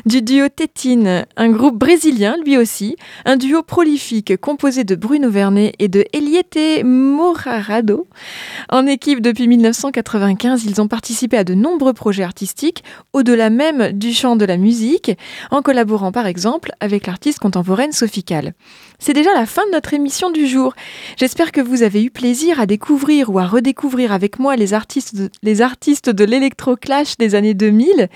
du 0.07 0.23
duo 0.23 0.49
Tétine, 0.49 1.25
un 1.37 1.51
groupe 1.51 1.79
brésilien 1.79 2.35
lui 2.45 2.59
aussi, 2.59 2.97
un 3.25 3.37
duo 3.37 3.63
prolifique 3.63 4.37
composé 4.39 4.83
de 4.83 4.97
Bruno 4.97 5.31
Vernet 5.31 5.73
et 5.79 5.87
de 5.87 6.05
Eliette 6.13 6.83
Morarado. 6.85 8.09
En 8.71 8.89
équipe 8.89 9.21
depuis 9.21 9.47
1995, 9.47 10.65
ils 10.65 10.81
ont 10.81 10.89
participé 10.89 11.37
à 11.37 11.45
de 11.45 11.55
nombreux 11.55 11.93
projets 11.93 12.25
artistiques, 12.25 12.83
au-delà 13.13 13.51
même 13.51 13.93
du 13.93 14.13
chant 14.13 14.35
de 14.35 14.45
la 14.45 14.57
musique, 14.57 15.13
en 15.53 15.63
collaborant 15.63 16.11
par 16.11 16.27
exemple 16.27 16.73
avec 16.81 17.07
l'artiste 17.07 17.39
contemporaine 17.39 17.93
Sophie. 17.93 18.25
C'est 18.99 19.13
déjà 19.13 19.33
la 19.33 19.47
fin 19.47 19.65
de 19.67 19.71
notre 19.71 19.95
émission 19.95 20.31
du 20.31 20.49
jour. 20.49 20.75
J'espère 21.17 21.53
que 21.53 21.61
vous 21.61 21.85
avez 21.85 22.03
eu 22.03 22.11
plaisir 22.11 22.59
à 22.59 22.67
découvrir 22.67 23.31
ou 23.31 23.39
à 23.39 23.47
redécouvrir 23.47 24.11
avec 24.13 24.41
moi 24.41 24.57
les 24.57 24.72
artistes 24.75 25.17
les 25.43 25.63
artistes 25.63 26.11
de 26.11 26.25
l'électroclash 26.25 27.17
des 27.19 27.35
années 27.35 27.55
2000. 27.55 28.09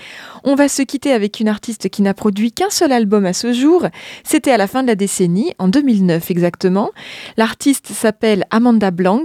On 0.43 0.55
va 0.55 0.67
se 0.67 0.81
quitter 0.81 1.11
avec 1.11 1.39
une 1.39 1.47
artiste 1.47 1.89
qui 1.89 2.01
n'a 2.01 2.13
produit 2.13 2.51
qu'un 2.51 2.69
seul 2.69 2.91
album 2.91 3.25
à 3.25 3.33
ce 3.33 3.53
jour. 3.53 3.85
C'était 4.23 4.51
à 4.51 4.57
la 4.57 4.67
fin 4.67 4.83
de 4.83 4.87
la 4.87 4.95
décennie, 4.95 5.53
en 5.59 5.67
2009 5.67 6.31
exactement. 6.31 6.91
L'artiste 7.37 7.87
s'appelle 7.87 8.45
Amanda 8.49 8.91
Blanc. 8.91 9.17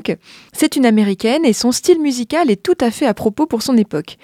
C'est 0.52 0.76
une 0.76 0.86
américaine 0.86 1.44
et 1.44 1.52
son 1.52 1.72
style 1.72 2.00
musical 2.00 2.50
est 2.50 2.62
tout 2.62 2.78
à 2.80 2.90
fait 2.90 3.06
à 3.06 3.14
propos 3.14 3.46
pour 3.46 3.62
son 3.62 3.76
époque. 3.76 4.16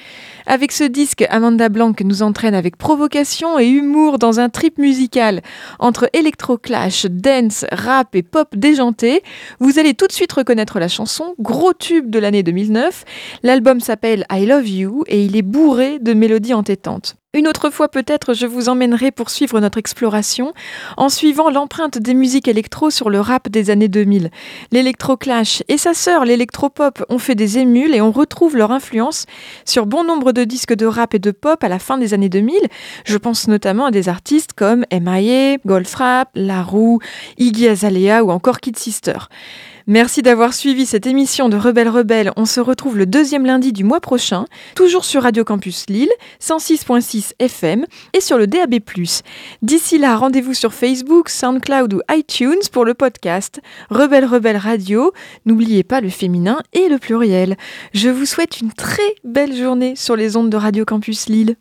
Avec 0.47 0.73
ce 0.73 0.85
disque, 0.85 1.25
Amanda 1.31 1.69
Blanc 1.69 1.93
nous 2.05 2.23
entraîne 2.23 2.55
avec 2.55 2.77
provocation 2.77 3.59
et 3.59 3.67
humour 3.67 4.19
dans 4.19 4.41
un 4.41 4.49
trip 4.49 4.79
musical 4.79 5.43
entre 5.79 6.09
électroclash, 6.13 7.07
dance, 7.07 7.65
rap 7.71 8.15
et 8.15 8.23
pop 8.23 8.55
déjanté. 8.57 9.23
Vous 9.61 9.79
allez 9.79 9.95
tout 9.95 10.07
de 10.07 10.13
suite 10.13 10.33
reconnaître 10.33 10.79
la 10.79 10.89
chanson, 10.89 11.35
gros 11.39 11.73
tube 11.73 12.11
de 12.11 12.19
l'année 12.19 12.43
2009. 12.43 12.98
L'album 13.43 13.81
s'appelle 13.81 14.25
I 14.31 14.47
Love 14.47 14.69
You 14.69 15.05
et 15.07 15.25
il 15.25 15.37
est 15.37 15.43
bourré 15.43 15.99
de 15.99 16.15
mélodies 16.15 16.55
entêtantes. 16.55 17.17
Une 17.35 17.47
autre 17.47 17.69
fois 17.69 17.89
peut-être 17.89 18.33
je 18.33 18.47
vous 18.47 18.71
emmènerai 18.71 19.11
pour 19.11 19.29
suivre 19.29 19.61
notre 19.61 19.77
exploration 19.77 20.55
en 20.97 21.11
suivant 21.11 21.51
l'empreinte 21.51 21.99
des 21.99 22.15
musiques 22.15 22.49
électro 22.49 22.89
sur 22.89 23.11
le 23.11 23.21
rap 23.21 23.51
des 23.51 23.69
années 23.69 23.89
2000. 23.89 24.31
L'électroclash 24.73 25.63
et 25.69 25.77
sa 25.77 25.93
sœur 25.93 26.25
l'électropop 26.25 27.05
ont 27.11 27.19
fait 27.19 27.35
des 27.35 27.59
émules 27.59 27.95
et 27.95 28.01
on 28.01 28.13
retrouve 28.13 28.57
leur 28.57 28.73
influence 28.73 29.27
sur 29.67 29.85
bon 29.85 30.05
nombre 30.05 30.33
de 30.33 30.45
disques 30.45 30.75
de 30.75 30.87
rap 30.87 31.13
et 31.13 31.19
de 31.19 31.31
pop 31.31 31.63
à 31.63 31.69
la 31.69 31.79
fin 31.79 31.99
des 31.99 32.15
années 32.15 32.31
2000. 32.31 32.57
Je 33.05 33.19
pense 33.19 33.47
notamment 33.47 33.85
à 33.85 33.91
des 33.91 34.09
artistes 34.09 34.55
comme 34.55 34.87
M.I.A., 34.89 35.59
Goldfrapp, 35.67 36.31
La 36.35 36.63
Roux, 36.63 36.99
Iggy 37.37 37.69
Azalea 37.69 38.25
ou 38.25 38.31
encore 38.31 38.59
Kid 38.59 38.79
Sister. 38.79 39.19
Merci 39.91 40.21
d'avoir 40.21 40.53
suivi 40.53 40.85
cette 40.85 41.07
émission 41.07 41.49
de 41.49 41.57
Rebelle 41.57 41.89
Rebelle. 41.89 42.31
On 42.37 42.45
se 42.45 42.61
retrouve 42.61 42.99
le 42.99 43.07
deuxième 43.07 43.47
lundi 43.47 43.73
du 43.73 43.85
mois 43.85 44.01
prochain, 44.01 44.45
toujours 44.75 45.07
sur 45.07 45.23
Radio 45.23 45.45
Campus 45.45 45.87
Lille, 45.89 46.11
106.6 46.43 47.33
FM 47.39 47.87
et 48.13 48.21
sur 48.21 48.37
le 48.37 48.47
DAB+. 48.47 48.81
D'ici 49.63 49.97
là, 49.97 50.19
rendez-vous 50.19 50.53
sur 50.53 50.75
Facebook, 50.75 51.31
SoundCloud 51.31 51.95
ou 51.95 52.01
iTunes 52.11 52.61
pour 52.71 52.85
le 52.85 52.93
podcast 52.93 53.63
Rebelle 53.89 54.27
Rebelle 54.27 54.59
Radio. 54.59 55.15
N'oubliez 55.47 55.85
pas 55.85 56.03
le 56.03 56.11
féminin 56.11 56.59
et 56.75 56.91
le 56.91 56.99
pluriel. 56.99 57.57
Je 57.95 58.11
vous 58.11 58.27
souhaite 58.27 58.61
une 58.61 58.73
très 58.73 59.15
belle 59.25 59.57
journée 59.57 59.97
sur 59.97 60.17
les 60.17 60.37
ondes 60.37 60.51
de 60.51 60.57
Radio 60.59 60.85
Campus 60.85 61.31
Lille. 61.31 61.57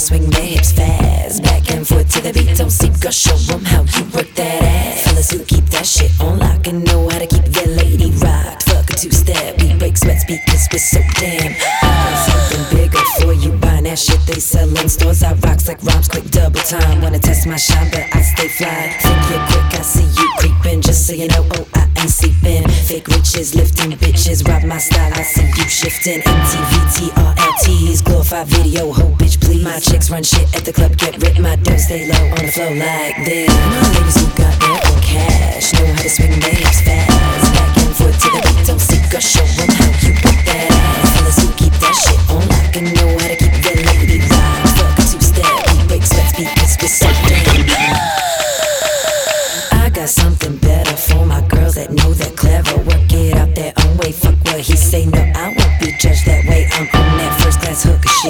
Swing 0.00 0.30
their 0.30 0.42
hips 0.42 0.72
fast. 0.72 1.42
Back 1.42 1.70
and 1.70 1.86
forth 1.86 2.12
to 2.14 2.20
the 2.20 2.32
beat, 2.32 2.56
don't 2.56 2.70
sleep, 2.70 2.98
girl, 3.00 3.10
show 3.10 3.36
'em 3.52 3.64
how 3.64 3.82
you 3.82 4.04
work 4.14 4.32
that 4.34 4.62
ass. 4.62 5.02
Fellas 5.04 5.30
who 5.30 5.40
keep 5.44 5.68
that 5.70 5.86
shit 5.86 6.12
on 6.20 6.38
lock 6.38 6.66
and 6.66 6.84
know 6.84 7.08
how 7.08 7.18
to 7.18 7.26
keep 7.26 7.44
their 7.46 7.66
lady 7.66 8.10
rocked. 8.22 8.67
Two 8.98 9.12
step, 9.12 9.54
we 9.62 9.72
break 9.78 9.96
sweats 9.96 10.24
because 10.24 10.66
we're 10.72 10.82
so 10.82 10.98
damn. 11.22 11.54
I 11.54 11.86
got 11.86 12.18
something 12.26 12.64
bigger 12.76 12.98
for 13.22 13.32
you. 13.32 13.52
Buying 13.52 13.84
that 13.84 13.96
shit 13.96 14.18
they 14.26 14.40
sell 14.40 14.66
in 14.66 14.88
stores. 14.88 15.22
I 15.22 15.34
rocks 15.34 15.68
like 15.68 15.80
rhymes, 15.84 16.08
quick 16.08 16.28
double 16.32 16.58
time. 16.58 17.00
Wanna 17.00 17.20
test 17.20 17.46
my 17.46 17.54
shine, 17.54 17.88
but 17.92 18.10
I 18.10 18.22
stay 18.22 18.48
fly. 18.48 18.90
Think 18.98 19.22
you're 19.30 19.46
quick, 19.46 19.78
I 19.78 19.82
see 19.86 20.02
you 20.02 20.26
creeping. 20.38 20.82
Just 20.82 21.06
so 21.06 21.12
you 21.12 21.28
know, 21.28 21.46
oh, 21.54 21.68
I 21.74 21.86
ain't 21.94 22.10
sleeping. 22.10 22.66
Fake 22.90 23.06
riches, 23.06 23.54
lifting 23.54 23.92
bitches, 23.92 24.42
rob 24.48 24.64
my 24.64 24.78
style. 24.78 25.12
I 25.14 25.22
see 25.22 25.46
you 25.46 25.68
shifting. 25.70 26.18
MTV, 26.18 26.72
TRLTs, 26.98 28.02
glorify 28.02 28.42
video, 28.50 28.90
ho 28.90 29.14
bitch, 29.14 29.40
please. 29.40 29.62
My 29.62 29.78
chicks 29.78 30.10
run 30.10 30.24
shit 30.24 30.52
at 30.56 30.64
the 30.64 30.72
club, 30.72 30.96
get 30.96 31.22
ripped. 31.22 31.38
My 31.38 31.54
dough 31.54 31.78
stay 31.78 32.10
low 32.10 32.24
on 32.34 32.46
the 32.46 32.50
flow 32.50 32.74
like 32.74 33.14
this. 33.22 33.46
My 33.46 33.78
ladies 33.94 34.18
who 34.18 34.26
got 34.34 34.58
their 34.58 34.74
own 34.90 35.00
cash 35.06 35.72
know 35.74 35.86
how 35.86 36.02
to 36.02 36.10
swing 36.10 36.40
their 36.40 36.50
hips 36.50 36.80
fast. 36.80 37.47
Show 39.20 39.42
'em 39.42 39.68
how 39.74 39.90
you 40.06 40.12
put 40.14 40.36
that 40.46 40.70
ass. 40.70 41.10
Fellas 41.16 41.38
who 41.42 41.52
keep 41.54 41.72
that 41.80 41.94
shit 41.94 42.20
on 42.30 42.46
lock 42.48 42.76
and 42.76 42.94
know 42.94 43.08
how 43.18 43.28
to 43.28 43.36
keep 43.36 43.52
their 43.62 43.76
lady 43.84 44.37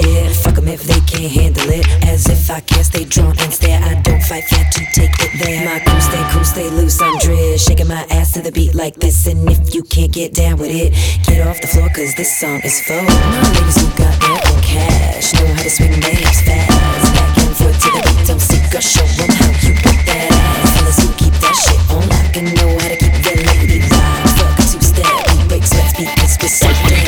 shit. 0.01 0.35
Fuck 0.35 0.57
'em 0.57 0.67
if 0.67 0.83
they 0.83 0.99
can't 1.01 1.31
handle 1.31 1.69
it. 1.69 1.85
As 2.07 2.27
if 2.27 2.49
I 2.49 2.59
can't 2.59 2.85
stay 2.85 3.05
drunk 3.05 3.41
and 3.41 3.53
stare. 3.53 3.79
I 3.83 3.95
don't 4.01 4.21
fight 4.23 4.45
fair 4.45 4.65
to 4.71 4.81
take 4.93 5.15
it 5.19 5.31
there. 5.43 5.65
My 5.65 5.79
crew 5.79 6.01
stay 6.01 6.23
cool, 6.31 6.45
stay 6.45 6.69
loose. 6.69 7.01
I'm 7.01 7.17
driz. 7.19 7.67
Shaking 7.67 7.87
my 7.87 8.05
ass 8.09 8.33
to 8.33 8.41
the 8.41 8.51
beat 8.51 8.75
like 8.75 8.95
this. 8.99 9.27
And 9.27 9.49
if 9.49 9.73
you 9.75 9.83
can't 9.83 10.11
get 10.11 10.33
down 10.33 10.57
with 10.57 10.71
it, 10.71 10.93
get 11.25 11.45
off 11.47 11.59
the 11.61 11.67
floor, 11.67 11.89
cause 11.89 12.13
this 12.15 12.39
song 12.39 12.61
is 12.63 12.81
for 12.81 13.01
my 13.01 13.41
ladies 13.53 13.77
who 13.81 13.87
got 13.97 14.15
their 14.21 14.39
own 14.49 14.61
cash. 14.61 15.33
Know 15.33 15.47
how 15.53 15.63
to 15.63 15.69
swing 15.69 15.93
hips 15.93 16.41
fast. 16.41 17.13
Back 17.13 17.37
and 17.37 17.55
forth 17.57 17.79
to 17.83 17.89
the 17.95 18.01
beat. 18.05 18.27
Don't 18.27 18.41
seek 18.41 18.75
or 18.75 18.81
show 18.81 19.07
'em 19.23 19.31
how 19.39 19.51
you 19.63 19.73
put 19.83 19.97
that 20.05 20.31
ass. 20.31 20.69
Fellas 20.75 20.97
who 21.01 21.09
keep 21.21 21.33
that 21.43 21.55
shit 21.63 21.81
on 21.91 22.03
lock 22.09 22.35
and 22.37 22.47
know 22.55 22.71
how 22.79 22.87
to 22.87 22.97
keep 22.97 23.15
their 23.23 23.39
lady 23.49 23.79
rock. 23.91 24.21
Fuck 24.37 24.55
two 24.71 24.81
step, 24.81 25.47
break 25.47 25.65
sweats 25.65 25.93
because 25.97 26.37
we're 26.41 26.49
so 26.49 26.67
damn. 26.87 26.98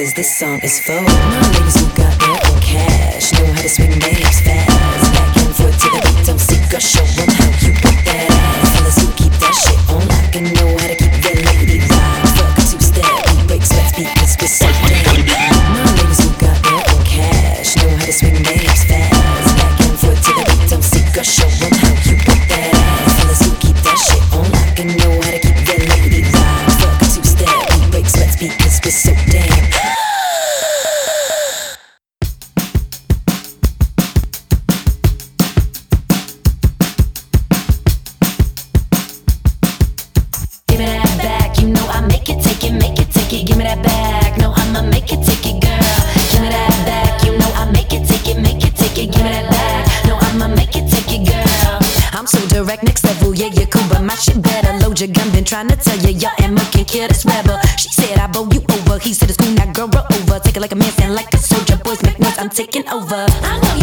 Cause 0.00 0.14
this 0.14 0.34
song 0.34 0.58
is 0.62 0.80
for 0.80 1.59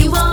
you 0.04 0.12
want 0.12 0.27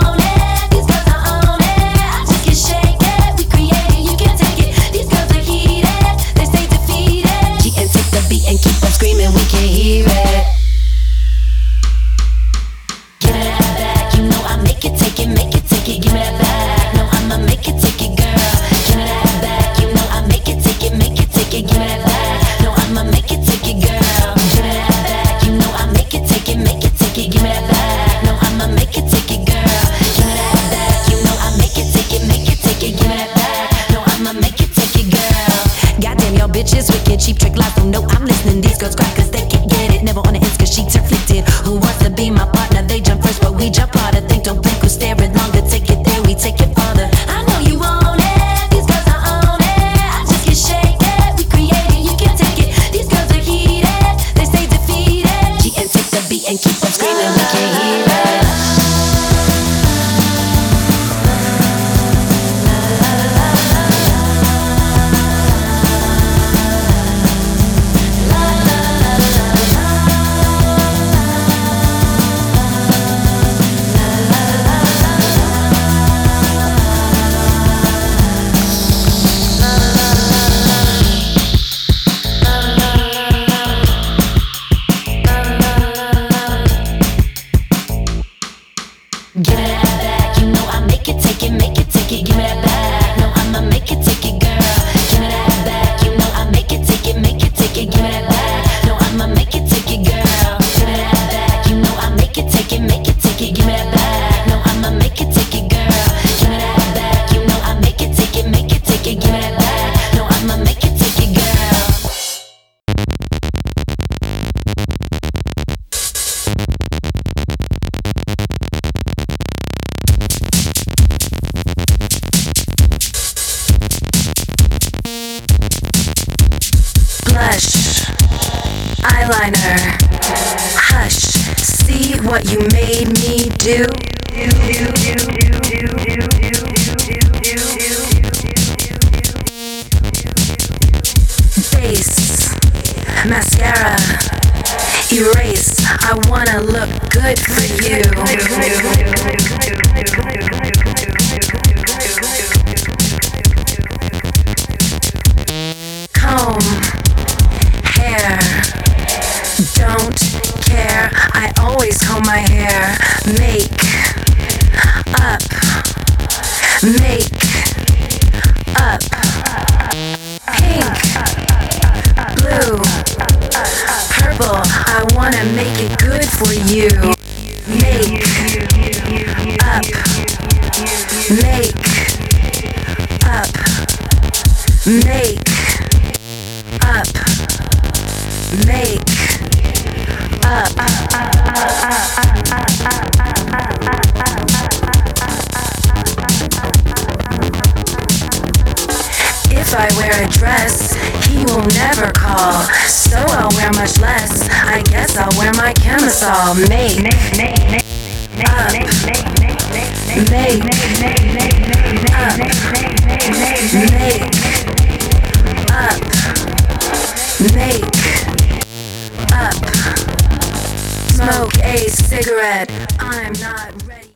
you 132.51 132.59
made 132.71 133.07
me 133.21 133.49
do. 133.57 134.04